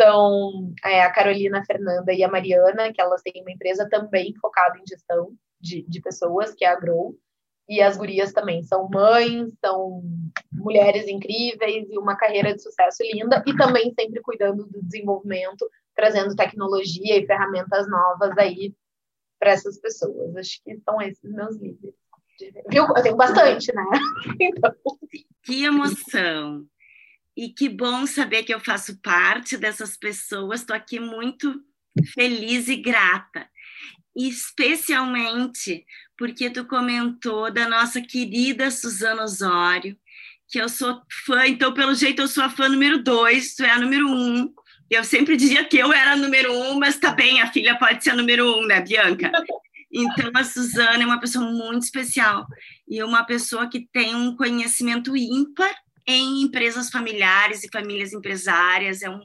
são 0.00 0.72
é, 0.82 1.02
a 1.02 1.12
Carolina, 1.12 1.60
a 1.60 1.64
Fernanda 1.64 2.10
e 2.12 2.24
a 2.24 2.28
Mariana, 2.28 2.90
que 2.90 3.00
elas 3.00 3.20
têm 3.20 3.42
uma 3.42 3.52
empresa 3.52 3.86
também 3.86 4.34
focada 4.40 4.78
em 4.78 4.86
gestão 4.86 5.34
de, 5.60 5.82
de 5.82 6.00
pessoas, 6.00 6.54
que 6.54 6.64
é 6.64 6.68
a 6.68 6.80
Grow. 6.80 7.14
E 7.68 7.82
as 7.82 7.98
gurias 7.98 8.32
também 8.32 8.62
são 8.62 8.88
mães, 8.88 9.52
são 9.64 10.02
mulheres 10.50 11.06
incríveis 11.06 11.86
e 11.88 11.98
uma 11.98 12.16
carreira 12.16 12.54
de 12.54 12.62
sucesso 12.62 13.02
linda, 13.02 13.44
e 13.46 13.54
também 13.54 13.92
sempre 13.92 14.22
cuidando 14.22 14.66
do 14.66 14.82
desenvolvimento, 14.82 15.68
trazendo 15.94 16.34
tecnologia 16.34 17.18
e 17.18 17.26
ferramentas 17.26 17.88
novas 17.88 18.36
aí 18.38 18.74
para 19.38 19.52
essas 19.52 19.78
pessoas. 19.78 20.34
Acho 20.34 20.62
que 20.64 20.80
são 20.80 21.00
esses 21.00 21.30
meus 21.30 21.56
líderes. 21.56 21.94
Viu? 22.68 22.84
Eu 22.84 23.02
tenho 23.02 23.16
bastante, 23.16 23.72
né? 23.74 23.84
Então... 24.40 24.74
Que 25.42 25.64
emoção! 25.64 26.66
E 27.36 27.48
que 27.48 27.68
bom 27.68 28.06
saber 28.06 28.42
que 28.42 28.52
eu 28.52 28.60
faço 28.60 29.00
parte 29.00 29.56
dessas 29.56 29.96
pessoas. 29.96 30.60
Estou 30.60 30.76
aqui 30.76 31.00
muito 31.00 31.62
feliz 32.14 32.68
e 32.68 32.76
grata. 32.76 33.48
Especialmente 34.14 35.84
porque 36.18 36.50
tu 36.50 36.66
comentou 36.66 37.50
da 37.50 37.68
nossa 37.68 38.00
querida 38.02 38.70
Suzana 38.70 39.22
Osório, 39.22 39.96
que 40.48 40.58
eu 40.60 40.68
sou 40.68 41.00
fã, 41.24 41.46
então, 41.46 41.72
pelo 41.72 41.94
jeito, 41.94 42.20
eu 42.20 42.28
sou 42.28 42.44
a 42.44 42.50
fã 42.50 42.68
número 42.68 43.02
dois, 43.02 43.54
tu 43.54 43.64
é 43.64 43.70
a 43.70 43.78
número 43.78 44.06
um. 44.08 44.52
Eu 44.90 45.04
sempre 45.04 45.36
dizia 45.36 45.64
que 45.64 45.78
eu 45.78 45.92
era 45.92 46.12
a 46.12 46.16
número 46.16 46.52
um, 46.52 46.78
mas 46.78 46.98
tá 46.98 47.12
bem, 47.12 47.40
a 47.40 47.50
filha 47.50 47.78
pode 47.78 48.02
ser 48.02 48.10
a 48.10 48.16
número 48.16 48.58
um, 48.58 48.66
né, 48.66 48.80
Bianca? 48.80 49.30
Então, 49.92 50.30
a 50.34 50.44
Suzana 50.44 51.02
é 51.02 51.06
uma 51.06 51.20
pessoa 51.20 51.44
muito 51.50 51.82
especial 51.82 52.46
e 52.88 53.02
uma 53.02 53.24
pessoa 53.24 53.68
que 53.68 53.88
tem 53.92 54.14
um 54.14 54.36
conhecimento 54.36 55.16
ímpar 55.16 55.74
em 56.06 56.42
empresas 56.42 56.90
familiares 56.90 57.64
e 57.64 57.70
famílias 57.72 58.12
empresárias. 58.12 59.02
É 59.02 59.10
um, 59.10 59.20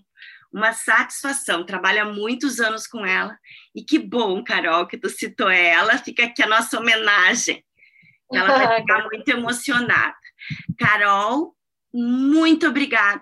uma 0.52 0.74
satisfação. 0.74 1.66
Trabalha 1.66 2.04
há 2.04 2.12
muitos 2.12 2.60
anos 2.60 2.88
com 2.88 3.06
ela. 3.06 3.38
E 3.76 3.84
que 3.84 4.00
bom, 4.00 4.44
Carol, 4.44 4.88
que 4.88 4.98
tu 4.98 5.10
citou 5.10 5.50
ela. 5.50 5.98
Fica 6.00 6.26
aqui 6.26 6.42
a 6.42 6.48
nossa 6.48 6.80
homenagem. 6.80 7.64
Ela 8.34 8.58
vai 8.58 8.78
ficar 8.82 9.04
muito 9.04 9.30
emocionada. 9.30 10.16
Carol, 10.80 11.56
muito 11.94 12.68
obrigada 12.68 13.22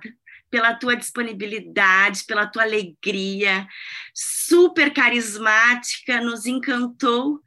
pela 0.53 0.75
tua 0.75 0.95
disponibilidade, 0.95 2.25
pela 2.25 2.45
tua 2.45 2.61
alegria, 2.61 3.67
super 4.13 4.93
carismática, 4.93 6.21
nos 6.21 6.45
encantou 6.45 7.39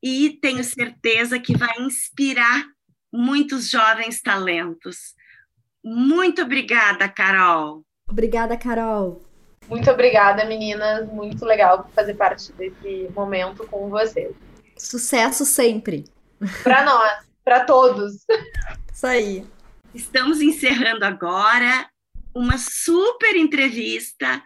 e 0.00 0.38
tenho 0.40 0.62
certeza 0.62 1.40
que 1.40 1.56
vai 1.56 1.76
inspirar 1.80 2.64
muitos 3.12 3.68
jovens 3.68 4.22
talentos. 4.22 5.16
Muito 5.84 6.42
obrigada, 6.42 7.08
Carol. 7.08 7.84
Obrigada, 8.08 8.56
Carol. 8.56 9.20
Muito 9.68 9.90
obrigada, 9.90 10.44
meninas. 10.44 11.08
Muito 11.08 11.44
legal 11.44 11.90
fazer 11.92 12.14
parte 12.14 12.52
desse 12.52 13.10
momento 13.12 13.66
com 13.66 13.88
vocês. 13.90 14.32
Sucesso 14.78 15.44
sempre. 15.44 16.04
Para 16.62 16.84
nós, 16.84 17.26
para 17.44 17.64
todos. 17.64 18.24
Isso 18.92 19.06
aí. 19.08 19.44
Estamos 19.92 20.40
encerrando 20.40 21.04
agora 21.04 21.88
uma 22.34 22.58
super 22.58 23.36
entrevista 23.36 24.42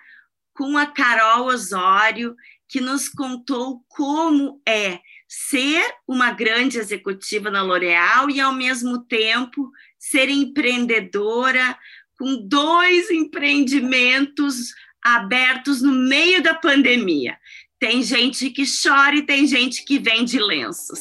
com 0.55 0.77
a 0.77 0.87
Carol 0.87 1.47
Osório, 1.47 2.35
que 2.69 2.81
nos 2.81 3.09
contou 3.09 3.83
como 3.89 4.61
é 4.69 5.01
ser 5.29 5.85
uma 6.07 6.31
grande 6.33 6.79
executiva 6.79 7.51
na 7.51 7.63
L'Oréal 7.63 8.29
e, 8.29 8.41
ao 8.41 8.53
mesmo 8.53 9.05
tempo, 9.05 9.71
ser 9.99 10.29
empreendedora 10.29 11.79
com 12.19 12.47
dois 12.47 13.11
empreendimentos 13.11 14.75
abertos 15.03 15.81
no 15.81 15.93
meio 15.93 16.43
da 16.43 16.55
pandemia. 16.55 17.39
Tem 17.79 18.03
gente 18.03 18.51
que 18.51 18.65
chora 18.65 19.15
e 19.15 19.23
tem 19.23 19.47
gente 19.47 19.85
que 19.85 19.99
vende 19.99 20.39
lenços. 20.39 21.01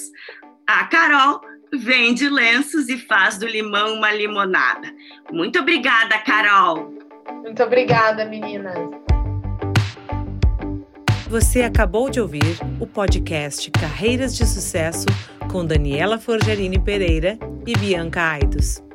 A 0.67 0.85
Carol 0.85 1.41
vende 1.73 2.29
lenços 2.29 2.89
e 2.89 2.97
faz 2.97 3.37
do 3.37 3.45
limão 3.45 3.95
uma 3.95 4.11
limonada. 4.11 4.93
Muito 5.31 5.59
obrigada, 5.59 6.17
Carol. 6.19 6.93
Muito 7.43 7.61
obrigada, 7.63 8.25
meninas. 8.25 8.89
Você 11.29 11.61
acabou 11.61 12.09
de 12.09 12.21
ouvir 12.21 12.57
o 12.79 12.87
podcast 12.87 13.69
Carreiras 13.71 14.35
de 14.35 14.45
Sucesso 14.45 15.07
com 15.51 15.65
Daniela 15.65 16.17
Forgerini 16.17 16.79
Pereira 16.79 17.37
e 17.65 17.77
Bianca 17.77 18.21
Aidos. 18.21 18.86